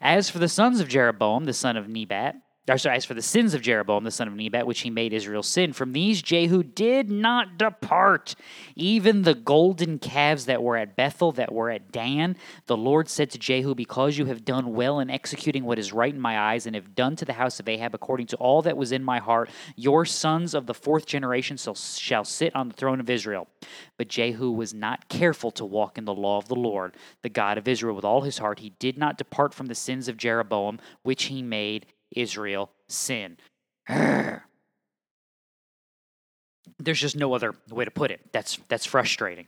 as 0.00 0.30
for 0.30 0.38
the 0.38 0.48
sons 0.48 0.80
of 0.80 0.88
Jeroboam, 0.88 1.44
the 1.44 1.52
son 1.52 1.76
of 1.76 1.88
Nebat, 1.88 2.36
or 2.68 2.78
sorry, 2.78 2.96
as 2.96 3.04
for 3.04 3.14
the 3.14 3.22
sins 3.22 3.54
of 3.54 3.62
Jeroboam, 3.62 4.04
the 4.04 4.10
son 4.10 4.28
of 4.28 4.34
Nebat, 4.34 4.66
which 4.66 4.80
he 4.80 4.90
made 4.90 5.12
Israel 5.12 5.42
sin, 5.42 5.72
from 5.72 5.92
these 5.92 6.20
Jehu 6.20 6.62
did 6.62 7.10
not 7.10 7.56
depart. 7.56 8.34
Even 8.76 9.22
the 9.22 9.34
golden 9.34 9.98
calves 9.98 10.44
that 10.44 10.62
were 10.62 10.76
at 10.76 10.94
Bethel, 10.94 11.32
that 11.32 11.52
were 11.52 11.70
at 11.70 11.90
Dan, 11.90 12.36
the 12.66 12.76
Lord 12.76 13.08
said 13.08 13.30
to 13.30 13.38
Jehu, 13.38 13.74
Because 13.74 14.18
you 14.18 14.26
have 14.26 14.44
done 14.44 14.74
well 14.74 15.00
in 15.00 15.10
executing 15.10 15.64
what 15.64 15.78
is 15.78 15.92
right 15.92 16.14
in 16.14 16.20
my 16.20 16.38
eyes, 16.38 16.66
and 16.66 16.76
have 16.76 16.94
done 16.94 17.16
to 17.16 17.24
the 17.24 17.32
house 17.32 17.60
of 17.60 17.68
Ahab 17.68 17.94
according 17.94 18.26
to 18.28 18.36
all 18.36 18.62
that 18.62 18.76
was 18.76 18.92
in 18.92 19.02
my 19.02 19.18
heart, 19.18 19.50
your 19.74 20.04
sons 20.04 20.54
of 20.54 20.66
the 20.66 20.74
fourth 20.74 21.06
generation 21.06 21.56
shall, 21.56 21.74
shall 21.74 22.24
sit 22.24 22.54
on 22.54 22.68
the 22.68 22.74
throne 22.74 23.00
of 23.00 23.10
Israel. 23.10 23.48
But 23.96 24.08
Jehu 24.08 24.50
was 24.52 24.74
not 24.74 25.08
careful 25.08 25.50
to 25.52 25.64
walk 25.64 25.98
in 25.98 26.04
the 26.04 26.14
law 26.14 26.38
of 26.38 26.48
the 26.48 26.54
Lord, 26.54 26.94
the 27.22 27.28
God 27.30 27.58
of 27.58 27.66
Israel, 27.66 27.96
with 27.96 28.04
all 28.04 28.20
his 28.20 28.38
heart. 28.38 28.60
He 28.60 28.70
did 28.78 28.98
not 28.98 29.18
depart 29.18 29.54
from 29.54 29.66
the 29.66 29.74
sins 29.74 30.08
of 30.08 30.16
Jeroboam, 30.16 30.78
which 31.02 31.24
he 31.24 31.42
made 31.42 31.86
Israel 32.12 32.70
sin. 32.88 33.36
There's 33.88 34.40
just 37.00 37.16
no 37.16 37.34
other 37.34 37.54
way 37.70 37.84
to 37.84 37.90
put 37.90 38.10
it. 38.10 38.32
That's 38.32 38.58
that's 38.68 38.86
frustrating. 38.86 39.46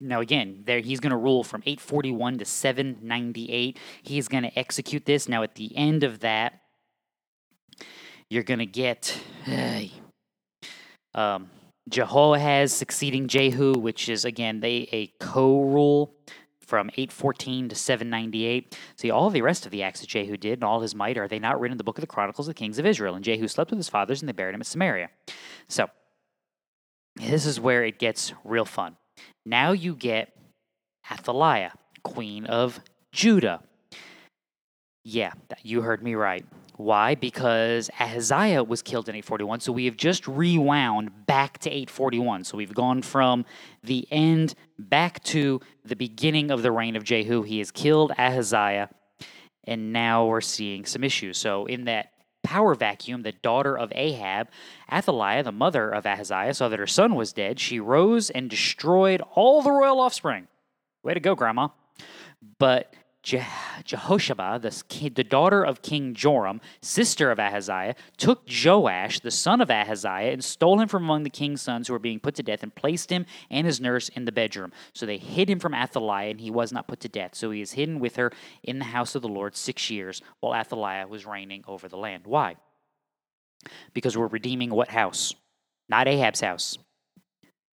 Now 0.00 0.20
again, 0.20 0.62
there 0.66 0.80
he's 0.80 1.00
going 1.00 1.10
to 1.10 1.16
rule 1.16 1.42
from 1.42 1.62
841 1.64 2.38
to 2.38 2.44
798. 2.44 3.78
He's 4.02 4.28
going 4.28 4.42
to 4.42 4.58
execute 4.58 5.06
this. 5.06 5.28
Now 5.28 5.42
at 5.42 5.54
the 5.54 5.74
end 5.76 6.04
of 6.04 6.20
that, 6.20 6.60
you're 8.28 8.42
going 8.42 8.58
to 8.58 8.66
get 8.66 9.18
uh, 9.46 9.82
um, 11.14 11.48
Jehoahaz 11.88 12.72
succeeding 12.72 13.28
Jehu, 13.28 13.74
which 13.74 14.08
is 14.08 14.24
again 14.24 14.60
they 14.60 14.88
a 14.92 15.06
co-rule 15.20 16.14
from 16.66 16.90
814 16.90 17.68
to 17.70 17.74
798. 17.74 18.78
See, 18.96 19.10
all 19.10 19.30
the 19.30 19.42
rest 19.42 19.64
of 19.64 19.72
the 19.72 19.82
acts 19.82 20.00
that 20.00 20.08
Jehu 20.08 20.36
did 20.36 20.54
and 20.54 20.64
all 20.64 20.80
his 20.80 20.94
might 20.94 21.16
are 21.16 21.28
they 21.28 21.38
not 21.38 21.60
written 21.60 21.72
in 21.72 21.78
the 21.78 21.84
book 21.84 21.98
of 21.98 22.02
the 22.02 22.06
Chronicles 22.06 22.48
of 22.48 22.54
the 22.54 22.58
Kings 22.58 22.78
of 22.78 22.86
Israel? 22.86 23.14
And 23.14 23.24
Jehu 23.24 23.48
slept 23.48 23.70
with 23.70 23.78
his 23.78 23.88
fathers 23.88 24.20
and 24.20 24.28
they 24.28 24.32
buried 24.32 24.54
him 24.54 24.60
at 24.60 24.66
Samaria. 24.66 25.10
So, 25.68 25.88
this 27.14 27.46
is 27.46 27.58
where 27.58 27.84
it 27.84 27.98
gets 27.98 28.32
real 28.44 28.66
fun. 28.66 28.96
Now 29.46 29.72
you 29.72 29.94
get 29.94 30.36
Athaliah, 31.10 31.72
queen 32.02 32.44
of 32.44 32.80
Judah. 33.12 33.62
Yeah, 35.04 35.32
you 35.62 35.82
heard 35.82 36.02
me 36.02 36.14
right. 36.14 36.44
Why? 36.76 37.14
Because 37.14 37.90
Ahaziah 37.98 38.62
was 38.62 38.82
killed 38.82 39.08
in 39.08 39.14
841. 39.14 39.60
So 39.60 39.72
we 39.72 39.86
have 39.86 39.96
just 39.96 40.28
rewound 40.28 41.26
back 41.26 41.58
to 41.60 41.70
841. 41.70 42.44
So 42.44 42.58
we've 42.58 42.74
gone 42.74 43.00
from 43.00 43.46
the 43.82 44.06
end 44.10 44.54
back 44.78 45.22
to 45.24 45.60
the 45.84 45.96
beginning 45.96 46.50
of 46.50 46.62
the 46.62 46.70
reign 46.70 46.94
of 46.94 47.02
Jehu. 47.02 47.42
He 47.42 47.58
has 47.58 47.70
killed 47.70 48.12
Ahaziah. 48.18 48.90
And 49.64 49.92
now 49.92 50.26
we're 50.26 50.42
seeing 50.42 50.84
some 50.84 51.02
issues. 51.02 51.38
So 51.38 51.66
in 51.66 51.86
that 51.86 52.12
power 52.44 52.74
vacuum, 52.74 53.22
the 53.22 53.32
daughter 53.32 53.76
of 53.76 53.90
Ahab, 53.94 54.48
Athaliah, 54.92 55.42
the 55.42 55.52
mother 55.52 55.90
of 55.90 56.06
Ahaziah, 56.06 56.54
saw 56.54 56.68
that 56.68 56.78
her 56.78 56.86
son 56.86 57.14
was 57.14 57.32
dead. 57.32 57.58
She 57.58 57.80
rose 57.80 58.30
and 58.30 58.48
destroyed 58.48 59.22
all 59.34 59.62
the 59.62 59.72
royal 59.72 59.98
offspring. 59.98 60.46
Way 61.02 61.14
to 61.14 61.20
go, 61.20 61.34
Grandma. 61.34 61.68
But 62.58 62.94
Je- 63.26 63.44
the, 63.88 65.10
the 65.12 65.24
daughter 65.24 65.64
of 65.64 65.82
King 65.82 66.14
Joram, 66.14 66.60
sister 66.80 67.32
of 67.32 67.40
Ahaziah, 67.40 67.96
took 68.16 68.44
Joash, 68.48 69.18
the 69.18 69.32
son 69.32 69.60
of 69.60 69.68
Ahaziah, 69.68 70.30
and 70.30 70.44
stole 70.44 70.80
him 70.80 70.86
from 70.86 71.02
among 71.02 71.24
the 71.24 71.30
king's 71.30 71.60
sons 71.60 71.88
who 71.88 71.92
were 71.92 71.98
being 71.98 72.20
put 72.20 72.36
to 72.36 72.44
death, 72.44 72.62
and 72.62 72.72
placed 72.72 73.10
him 73.10 73.26
and 73.50 73.66
his 73.66 73.80
nurse 73.80 74.08
in 74.10 74.26
the 74.26 74.32
bedroom. 74.32 74.72
So 74.92 75.06
they 75.06 75.18
hid 75.18 75.50
him 75.50 75.58
from 75.58 75.74
Athaliah, 75.74 76.30
and 76.30 76.40
he 76.40 76.52
was 76.52 76.72
not 76.72 76.86
put 76.86 77.00
to 77.00 77.08
death. 77.08 77.34
So 77.34 77.50
he 77.50 77.60
is 77.60 77.72
hidden 77.72 77.98
with 77.98 78.14
her 78.14 78.30
in 78.62 78.78
the 78.78 78.84
house 78.84 79.16
of 79.16 79.22
the 79.22 79.28
Lord 79.28 79.56
six 79.56 79.90
years, 79.90 80.22
while 80.38 80.54
Athaliah 80.54 81.08
was 81.08 81.26
reigning 81.26 81.64
over 81.66 81.88
the 81.88 81.96
land. 81.96 82.22
Why? 82.26 82.54
Because 83.92 84.16
we're 84.16 84.28
redeeming 84.28 84.70
what 84.70 84.90
house? 84.90 85.34
Not 85.88 86.06
Ahab's 86.06 86.42
house, 86.42 86.78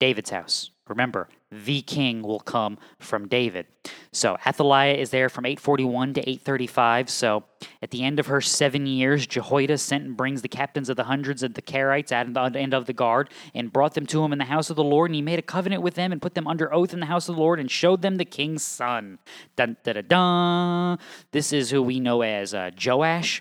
David's 0.02 0.30
house. 0.30 0.72
Remember, 0.88 1.28
the 1.52 1.80
king 1.80 2.22
will 2.22 2.40
come 2.40 2.76
from 2.98 3.28
David. 3.28 3.66
So 4.10 4.36
Athaliah 4.44 4.94
is 4.94 5.10
there 5.10 5.28
from 5.28 5.46
841 5.46 6.14
to 6.14 6.20
835. 6.22 7.08
So 7.08 7.44
at 7.80 7.92
the 7.92 8.02
end 8.02 8.18
of 8.18 8.26
her 8.26 8.40
seven 8.40 8.84
years, 8.88 9.28
Jehoiada 9.28 9.78
sent 9.78 10.02
and 10.02 10.16
brings 10.16 10.42
the 10.42 10.48
captains 10.48 10.88
of 10.88 10.96
the 10.96 11.04
hundreds 11.04 11.44
of 11.44 11.54
the 11.54 11.62
Carites 11.62 12.10
at 12.10 12.34
the 12.34 12.58
end 12.58 12.74
of 12.74 12.86
the 12.86 12.92
guard 12.92 13.30
and 13.54 13.72
brought 13.72 13.94
them 13.94 14.06
to 14.06 14.24
him 14.24 14.32
in 14.32 14.40
the 14.40 14.46
house 14.46 14.70
of 14.70 14.76
the 14.76 14.82
Lord. 14.82 15.08
And 15.08 15.14
he 15.14 15.22
made 15.22 15.38
a 15.38 15.42
covenant 15.42 15.84
with 15.84 15.94
them 15.94 16.10
and 16.10 16.20
put 16.20 16.34
them 16.34 16.48
under 16.48 16.74
oath 16.74 16.92
in 16.92 16.98
the 16.98 17.06
house 17.06 17.28
of 17.28 17.36
the 17.36 17.40
Lord 17.40 17.60
and 17.60 17.70
showed 17.70 18.02
them 18.02 18.16
the 18.16 18.24
king's 18.24 18.64
son. 18.64 19.20
Dun, 19.54 19.76
da, 19.84 19.92
da, 19.92 20.02
da. 20.02 20.96
This 21.30 21.52
is 21.52 21.70
who 21.70 21.80
we 21.80 22.00
know 22.00 22.22
as 22.22 22.54
uh, 22.54 22.72
Joash. 22.84 23.40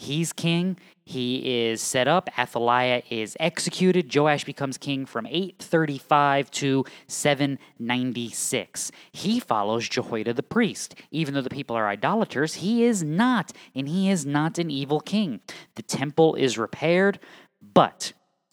He's 0.00 0.32
king. 0.32 0.78
He 1.10 1.66
is 1.66 1.82
set 1.82 2.06
up. 2.06 2.30
Athaliah 2.38 3.02
is 3.10 3.36
executed. 3.40 4.14
Joash 4.14 4.44
becomes 4.44 4.78
king 4.78 5.06
from 5.06 5.26
835 5.26 6.52
to 6.52 6.84
796. 7.08 8.92
He 9.10 9.40
follows 9.40 9.88
Jehoiada 9.88 10.34
the 10.34 10.44
priest. 10.44 10.94
Even 11.10 11.34
though 11.34 11.40
the 11.40 11.50
people 11.50 11.74
are 11.74 11.88
idolaters, 11.88 12.54
he 12.54 12.84
is 12.84 13.02
not, 13.02 13.50
and 13.74 13.88
he 13.88 14.08
is 14.08 14.24
not 14.24 14.56
an 14.58 14.70
evil 14.70 15.00
king. 15.00 15.40
The 15.74 15.82
temple 15.82 16.36
is 16.36 16.56
repaired, 16.56 17.18
but 17.60 18.12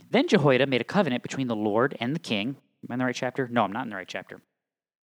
then 0.09 0.27
Jehoiada 0.27 0.65
made 0.65 0.81
a 0.81 0.83
covenant 0.83 1.21
between 1.21 1.47
the 1.47 1.55
Lord 1.55 1.95
and 1.99 2.15
the 2.15 2.19
king. 2.19 2.55
Am 2.83 2.89
I 2.89 2.93
in 2.95 2.99
the 2.99 3.05
right 3.05 3.13
chapter? 3.13 3.47
No, 3.47 3.65
I'm 3.65 3.71
not 3.71 3.83
in 3.83 3.91
the 3.91 3.97
right 3.97 4.07
chapter. 4.07 4.41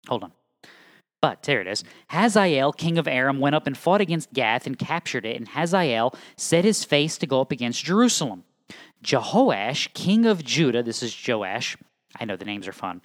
Hold 0.06 0.24
on. 0.24 0.32
But 1.20 1.42
there 1.42 1.60
it 1.60 1.66
is. 1.66 1.82
Hazael, 2.10 2.72
king 2.72 2.96
of 2.96 3.08
Aram, 3.08 3.40
went 3.40 3.56
up 3.56 3.66
and 3.66 3.76
fought 3.76 4.00
against 4.00 4.32
Gath 4.32 4.66
and 4.66 4.78
captured 4.78 5.26
it, 5.26 5.36
and 5.36 5.48
Hazael 5.48 6.14
set 6.36 6.64
his 6.64 6.84
face 6.84 7.18
to 7.18 7.26
go 7.26 7.40
up 7.40 7.50
against 7.50 7.84
Jerusalem. 7.84 8.44
Jehoash, 9.02 9.92
king 9.94 10.26
of 10.26 10.44
Judah, 10.44 10.82
this 10.82 11.02
is 11.02 11.16
Joash, 11.26 11.76
I 12.20 12.24
know 12.24 12.36
the 12.36 12.44
names 12.44 12.68
are 12.68 12.72
fun, 12.72 13.00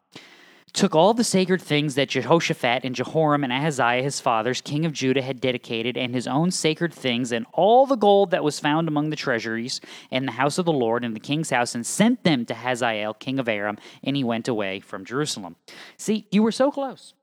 took 0.74 0.96
all 0.96 1.14
the 1.14 1.24
sacred 1.24 1.62
things 1.62 1.96
that 1.96 2.10
Jehoshaphat 2.10 2.84
and 2.84 2.96
Jehoram 2.96 3.44
and 3.44 3.54
Ahaziah, 3.54 4.02
his 4.02 4.20
fathers, 4.20 4.62
king 4.62 4.86
of 4.86 4.94
Judah, 4.94 5.22
had 5.22 5.40
dedicated, 5.40 5.98
and 5.98 6.14
his 6.14 6.28
own 6.28 6.52
sacred 6.52 6.94
things, 6.94 7.32
and 7.32 7.46
all 7.54 7.86
the 7.86 7.96
gold 7.96 8.32
that 8.32 8.44
was 8.44 8.60
found 8.60 8.88
among 8.88 9.10
the 9.10 9.16
treasuries 9.16 9.82
in 10.10 10.26
the 10.26 10.32
house 10.34 10.58
of 10.58 10.66
the 10.66 10.74
Lord 10.74 11.04
and 11.04 11.16
the 11.16 11.20
king's 11.20 11.52
house, 11.52 11.76
and 11.76 11.86
sent 11.86 12.24
them 12.24 12.46
to 12.46 12.56
Hazael, 12.56 13.14
king 13.14 13.40
of 13.40 13.48
Aram, 13.48 13.78
and 14.04 14.16
he 14.16 14.24
went 14.24 14.48
away 14.48 14.80
from 14.80 15.06
Jerusalem. 15.06 15.56
See, 15.98 16.28
you 16.32 16.42
were 16.42 16.52
so 16.52 16.72
close. 16.72 17.14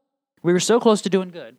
We 0.42 0.52
were 0.52 0.60
so 0.60 0.80
close 0.80 1.02
to 1.02 1.10
doing 1.10 1.30
good. 1.30 1.56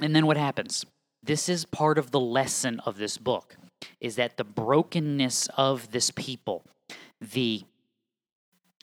And 0.00 0.16
then 0.16 0.26
what 0.26 0.36
happens? 0.36 0.84
This 1.22 1.48
is 1.48 1.64
part 1.66 1.98
of 1.98 2.10
the 2.10 2.20
lesson 2.20 2.80
of 2.86 2.96
this 2.96 3.18
book 3.18 3.56
is 4.00 4.16
that 4.16 4.36
the 4.36 4.44
brokenness 4.44 5.48
of 5.56 5.90
this 5.90 6.10
people, 6.10 6.62
the 7.20 7.64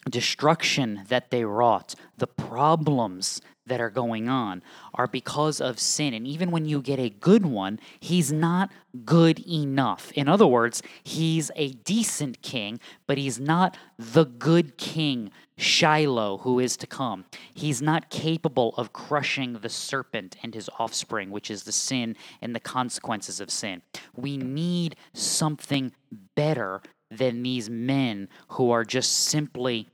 destruction 0.08 1.04
that 1.08 1.30
they 1.30 1.44
wrought, 1.44 1.94
the 2.16 2.26
problems 2.26 3.40
that 3.68 3.80
are 3.80 3.90
going 3.90 4.28
on 4.28 4.62
are 4.94 5.06
because 5.06 5.60
of 5.60 5.78
sin. 5.78 6.14
And 6.14 6.26
even 6.26 6.50
when 6.50 6.64
you 6.64 6.82
get 6.82 6.98
a 6.98 7.10
good 7.10 7.46
one, 7.46 7.78
he's 8.00 8.32
not 8.32 8.70
good 9.04 9.38
enough. 9.46 10.10
In 10.12 10.28
other 10.28 10.46
words, 10.46 10.82
he's 11.04 11.50
a 11.54 11.70
decent 11.70 12.42
king, 12.42 12.80
but 13.06 13.18
he's 13.18 13.38
not 13.38 13.76
the 13.98 14.24
good 14.24 14.76
king, 14.78 15.30
Shiloh, 15.56 16.38
who 16.38 16.58
is 16.58 16.76
to 16.78 16.86
come. 16.86 17.26
He's 17.54 17.82
not 17.82 18.10
capable 18.10 18.74
of 18.76 18.92
crushing 18.92 19.54
the 19.54 19.68
serpent 19.68 20.36
and 20.42 20.54
his 20.54 20.70
offspring, 20.78 21.30
which 21.30 21.50
is 21.50 21.64
the 21.64 21.72
sin 21.72 22.16
and 22.40 22.54
the 22.54 22.60
consequences 22.60 23.40
of 23.40 23.50
sin. 23.50 23.82
We 24.16 24.36
need 24.36 24.96
something 25.12 25.92
better 26.34 26.80
than 27.10 27.42
these 27.42 27.70
men 27.70 28.28
who 28.48 28.70
are 28.70 28.84
just 28.84 29.12
simply 29.12 29.88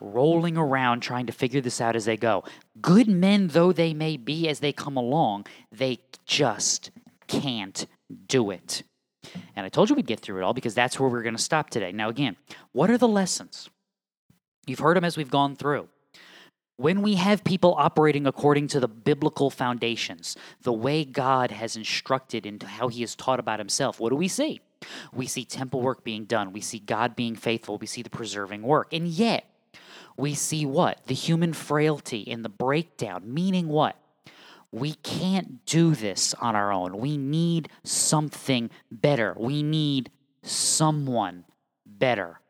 rolling 0.00 0.56
around 0.56 1.00
trying 1.00 1.26
to 1.26 1.32
figure 1.32 1.60
this 1.60 1.80
out 1.80 1.96
as 1.96 2.04
they 2.04 2.16
go. 2.16 2.44
Good 2.80 3.08
men 3.08 3.48
though 3.48 3.72
they 3.72 3.94
may 3.94 4.16
be 4.16 4.48
as 4.48 4.60
they 4.60 4.72
come 4.72 4.96
along, 4.96 5.46
they 5.72 5.98
just 6.26 6.90
can't 7.26 7.86
do 8.26 8.50
it. 8.50 8.82
And 9.56 9.66
I 9.66 9.68
told 9.68 9.90
you 9.90 9.96
we'd 9.96 10.06
get 10.06 10.20
through 10.20 10.40
it 10.40 10.44
all 10.44 10.54
because 10.54 10.74
that's 10.74 10.98
where 10.98 11.08
we're 11.08 11.22
going 11.22 11.36
to 11.36 11.42
stop 11.42 11.70
today. 11.70 11.92
Now, 11.92 12.08
again, 12.08 12.36
what 12.72 12.90
are 12.90 12.98
the 12.98 13.08
lessons? 13.08 13.68
You've 14.66 14.78
heard 14.78 14.96
them 14.96 15.04
as 15.04 15.16
we've 15.16 15.30
gone 15.30 15.56
through. 15.56 15.88
When 16.76 17.02
we 17.02 17.16
have 17.16 17.42
people 17.42 17.74
operating 17.76 18.26
according 18.26 18.68
to 18.68 18.80
the 18.80 18.86
biblical 18.86 19.50
foundations, 19.50 20.36
the 20.62 20.72
way 20.72 21.04
God 21.04 21.50
has 21.50 21.76
instructed 21.76 22.46
and 22.46 22.62
how 22.62 22.86
he 22.86 23.00
has 23.00 23.16
taught 23.16 23.40
about 23.40 23.58
himself, 23.58 23.98
what 23.98 24.10
do 24.10 24.16
we 24.16 24.28
see? 24.28 24.60
We 25.12 25.26
see 25.26 25.44
temple 25.44 25.80
work 25.80 26.04
being 26.04 26.24
done. 26.24 26.52
We 26.52 26.60
see 26.60 26.78
God 26.78 27.16
being 27.16 27.36
faithful. 27.36 27.78
We 27.78 27.86
see 27.86 28.02
the 28.02 28.10
preserving 28.10 28.62
work. 28.62 28.92
And 28.92 29.08
yet, 29.08 29.44
we 30.16 30.34
see 30.34 30.66
what? 30.66 31.00
The 31.06 31.14
human 31.14 31.52
frailty 31.52 32.20
in 32.20 32.42
the 32.42 32.48
breakdown, 32.48 33.32
meaning 33.32 33.68
what? 33.68 33.96
We 34.70 34.94
can't 34.94 35.64
do 35.64 35.94
this 35.94 36.34
on 36.34 36.54
our 36.54 36.72
own. 36.72 36.98
We 36.98 37.16
need 37.16 37.70
something 37.84 38.70
better. 38.90 39.34
We 39.38 39.62
need 39.62 40.10
someone 40.42 41.44
better. 41.86 42.40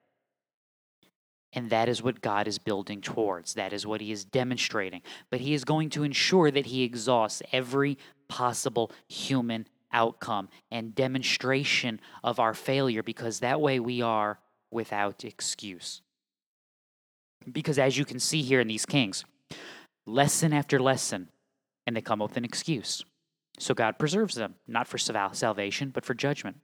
And 1.53 1.71
that 1.71 1.89
is 1.89 2.03
what 2.03 2.21
God 2.21 2.49
is 2.49 2.59
building 2.59 3.01
towards. 3.01 3.55
That 3.55 3.73
is 3.73 3.87
what 3.87 4.01
He 4.01 4.13
is 4.13 4.25
demonstrating. 4.25 5.03
But 5.31 5.41
He 5.41 5.55
is 5.55 5.65
going 5.65 5.91
to 5.91 6.03
ensure 6.03 6.51
that 6.51 6.67
He 6.67 6.83
exhausts 6.83 7.43
every 7.53 7.99
possible 8.29 8.91
human 9.07 9.67
outcome 9.93 10.49
and 10.71 10.95
demonstration 10.95 12.01
of 12.23 12.39
our 12.39 12.55
failure 12.55 13.03
because 13.03 13.41
that 13.41 13.61
way 13.61 13.81
we 13.81 14.03
are 14.03 14.39
without 14.71 15.25
excuse. 15.25 16.03
Because 17.51 17.79
as 17.79 17.97
you 17.97 18.05
can 18.05 18.19
see 18.19 18.43
here 18.43 18.61
in 18.61 18.69
these 18.69 18.87
kings, 18.87 19.25
lesson 20.07 20.53
after 20.53 20.79
lesson, 20.79 21.29
and 21.87 21.97
they 21.97 22.03
come 22.03 22.21
up 22.21 22.31
with 22.31 22.37
an 22.37 22.45
excuse. 22.45 23.05
So 23.59 23.75
God 23.75 23.99
preserves 23.99 24.35
them, 24.35 24.55
not 24.67 24.87
for 24.87 24.99
salvation, 24.99 25.91
but 25.91 26.05
for 26.05 26.15
judgment. 26.15 26.59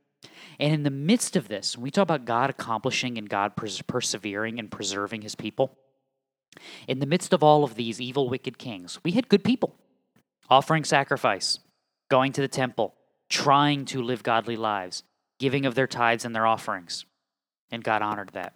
And 0.58 0.72
in 0.72 0.82
the 0.82 0.90
midst 0.90 1.36
of 1.36 1.48
this, 1.48 1.76
we 1.76 1.90
talk 1.90 2.02
about 2.02 2.24
God 2.24 2.50
accomplishing 2.50 3.18
and 3.18 3.28
God 3.28 3.56
pers- 3.56 3.82
persevering 3.82 4.58
and 4.58 4.70
preserving 4.70 5.22
his 5.22 5.34
people. 5.34 5.76
In 6.86 7.00
the 7.00 7.06
midst 7.06 7.32
of 7.32 7.42
all 7.42 7.64
of 7.64 7.74
these 7.74 8.00
evil, 8.00 8.28
wicked 8.28 8.58
kings, 8.58 8.98
we 9.04 9.12
had 9.12 9.28
good 9.28 9.44
people 9.44 9.74
offering 10.48 10.84
sacrifice, 10.84 11.58
going 12.10 12.32
to 12.32 12.40
the 12.40 12.48
temple, 12.48 12.94
trying 13.34 13.84
to 13.84 14.00
live 14.00 14.22
godly 14.22 14.56
lives, 14.56 15.02
giving 15.40 15.66
of 15.66 15.74
their 15.74 15.88
tithes 15.88 16.24
and 16.24 16.34
their 16.34 16.46
offerings. 16.46 17.04
And 17.72 17.82
God 17.82 18.00
honored 18.00 18.30
that. 18.34 18.54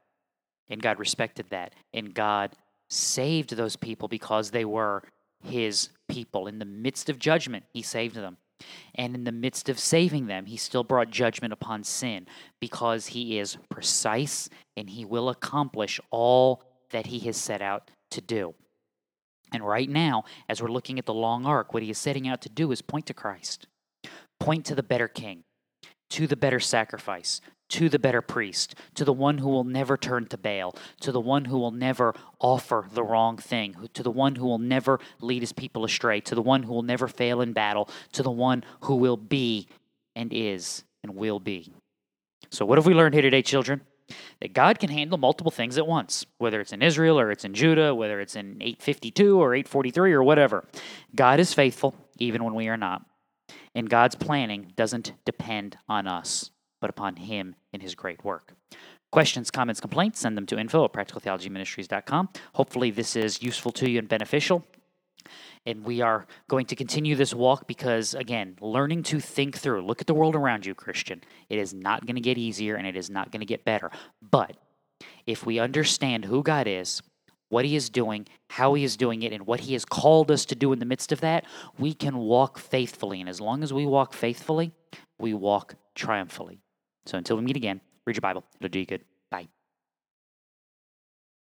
And 0.70 0.80
God 0.80 1.00
respected 1.00 1.46
that. 1.50 1.74
And 1.92 2.14
God 2.14 2.54
saved 2.88 3.56
those 3.56 3.74
people 3.74 4.06
because 4.06 4.52
they 4.52 4.64
were 4.64 5.02
his 5.42 5.88
people. 6.08 6.46
In 6.46 6.60
the 6.60 6.64
midst 6.64 7.10
of 7.10 7.18
judgment, 7.18 7.64
he 7.72 7.82
saved 7.82 8.14
them. 8.14 8.36
And 8.94 9.16
in 9.16 9.24
the 9.24 9.32
midst 9.32 9.68
of 9.68 9.80
saving 9.80 10.28
them, 10.28 10.46
he 10.46 10.56
still 10.56 10.84
brought 10.84 11.10
judgment 11.10 11.52
upon 11.52 11.82
sin 11.82 12.26
because 12.60 13.08
he 13.08 13.38
is 13.40 13.56
precise 13.68 14.48
and 14.76 14.90
he 14.90 15.04
will 15.04 15.28
accomplish 15.28 16.00
all 16.10 16.62
that 16.90 17.06
he 17.06 17.18
has 17.20 17.36
set 17.36 17.62
out 17.62 17.90
to 18.12 18.20
do. 18.20 18.54
And 19.52 19.66
right 19.66 19.88
now, 19.88 20.22
as 20.48 20.62
we're 20.62 20.68
looking 20.68 21.00
at 21.00 21.06
the 21.06 21.14
long 21.14 21.46
arc, 21.46 21.74
what 21.74 21.82
he 21.82 21.90
is 21.90 21.98
setting 21.98 22.28
out 22.28 22.42
to 22.42 22.48
do 22.48 22.70
is 22.70 22.80
point 22.80 23.06
to 23.06 23.14
Christ, 23.14 23.66
point 24.38 24.64
to 24.66 24.74
the 24.74 24.82
better 24.82 25.08
king, 25.08 25.44
to 26.10 26.26
the 26.26 26.36
better 26.36 26.60
sacrifice, 26.60 27.40
to 27.68 27.88
the 27.88 27.98
better 27.98 28.22
priest, 28.22 28.74
to 28.94 29.04
the 29.04 29.12
one 29.12 29.38
who 29.38 29.48
will 29.48 29.64
never 29.64 29.96
turn 29.96 30.26
to 30.26 30.38
Baal, 30.38 30.74
to 31.00 31.12
the 31.12 31.20
one 31.20 31.46
who 31.46 31.58
will 31.58 31.70
never 31.70 32.14
offer 32.40 32.86
the 32.92 33.02
wrong 33.02 33.36
thing, 33.36 33.76
to 33.92 34.02
the 34.02 34.10
one 34.10 34.36
who 34.36 34.46
will 34.46 34.58
never 34.58 35.00
lead 35.20 35.42
his 35.42 35.52
people 35.52 35.84
astray, 35.84 36.20
to 36.22 36.34
the 36.34 36.42
one 36.42 36.62
who 36.62 36.72
will 36.72 36.82
never 36.82 37.08
fail 37.08 37.40
in 37.40 37.52
battle, 37.52 37.88
to 38.12 38.22
the 38.22 38.30
one 38.30 38.64
who 38.82 38.96
will 38.96 39.16
be 39.16 39.68
and 40.16 40.32
is 40.32 40.84
and 41.02 41.14
will 41.14 41.40
be. 41.40 41.72
So, 42.50 42.64
what 42.64 42.78
have 42.78 42.86
we 42.86 42.94
learned 42.94 43.14
here 43.14 43.22
today, 43.22 43.42
children? 43.42 43.82
That 44.40 44.54
God 44.54 44.78
can 44.78 44.88
handle 44.88 45.18
multiple 45.18 45.50
things 45.50 45.76
at 45.76 45.86
once, 45.86 46.24
whether 46.38 46.62
it's 46.62 46.72
in 46.72 46.80
Israel 46.80 47.20
or 47.20 47.30
it's 47.30 47.44
in 47.44 47.52
Judah, 47.52 47.94
whether 47.94 48.20
it's 48.20 48.36
in 48.36 48.56
852 48.62 49.38
or 49.38 49.54
843 49.54 50.12
or 50.12 50.22
whatever. 50.22 50.64
God 51.14 51.40
is 51.40 51.52
faithful 51.52 51.94
even 52.18 52.42
when 52.42 52.54
we 52.54 52.68
are 52.68 52.78
not. 52.78 53.04
And 53.74 53.88
God's 53.88 54.14
planning 54.14 54.72
doesn't 54.76 55.12
depend 55.24 55.78
on 55.88 56.06
us 56.06 56.50
but 56.80 56.90
upon 56.90 57.16
him 57.16 57.54
in 57.72 57.80
his 57.80 57.94
great 57.94 58.24
work. 58.24 58.54
Questions, 59.10 59.50
comments, 59.50 59.80
complaints, 59.80 60.20
send 60.20 60.36
them 60.36 60.46
to 60.46 60.58
info 60.58 60.84
at 60.84 60.92
practicaltheologyministries.com. 60.92 62.28
Hopefully, 62.54 62.90
this 62.90 63.16
is 63.16 63.42
useful 63.42 63.72
to 63.72 63.88
you 63.88 63.98
and 63.98 64.08
beneficial. 64.08 64.64
And 65.66 65.84
we 65.84 66.00
are 66.00 66.26
going 66.48 66.66
to 66.66 66.76
continue 66.76 67.14
this 67.14 67.34
walk 67.34 67.66
because, 67.66 68.14
again, 68.14 68.56
learning 68.60 69.02
to 69.04 69.20
think 69.20 69.56
through. 69.56 69.84
Look 69.84 70.00
at 70.00 70.06
the 70.06 70.14
world 70.14 70.34
around 70.34 70.64
you, 70.64 70.74
Christian. 70.74 71.22
It 71.48 71.58
is 71.58 71.74
not 71.74 72.06
going 72.06 72.16
to 72.16 72.22
get 72.22 72.38
easier 72.38 72.76
and 72.76 72.86
it 72.86 72.96
is 72.96 73.10
not 73.10 73.32
going 73.32 73.40
to 73.40 73.46
get 73.46 73.64
better. 73.64 73.90
But 74.22 74.56
if 75.26 75.44
we 75.44 75.58
understand 75.58 76.24
who 76.24 76.42
God 76.42 76.66
is, 76.66 77.02
what 77.48 77.64
He 77.64 77.76
is 77.76 77.90
doing, 77.90 78.26
how 78.48 78.74
He 78.74 78.84
is 78.84 78.96
doing 78.96 79.22
it, 79.22 79.32
and 79.32 79.46
what 79.46 79.60
He 79.60 79.72
has 79.72 79.84
called 79.84 80.30
us 80.30 80.44
to 80.46 80.54
do 80.54 80.72
in 80.72 80.78
the 80.78 80.86
midst 80.86 81.12
of 81.12 81.20
that, 81.20 81.44
we 81.78 81.94
can 81.94 82.16
walk 82.16 82.58
faithfully. 82.58 83.20
And 83.20 83.28
as 83.28 83.40
long 83.40 83.62
as 83.62 83.72
we 83.72 83.86
walk 83.86 84.12
faithfully, 84.12 84.72
we 85.18 85.34
walk 85.34 85.74
triumphantly. 85.94 86.60
So 87.06 87.18
until 87.18 87.36
we 87.36 87.42
meet 87.42 87.56
again, 87.56 87.80
read 88.04 88.16
your 88.16 88.20
Bible. 88.20 88.44
It'll 88.60 88.68
do 88.68 88.78
you 88.78 88.86
good. 88.86 89.04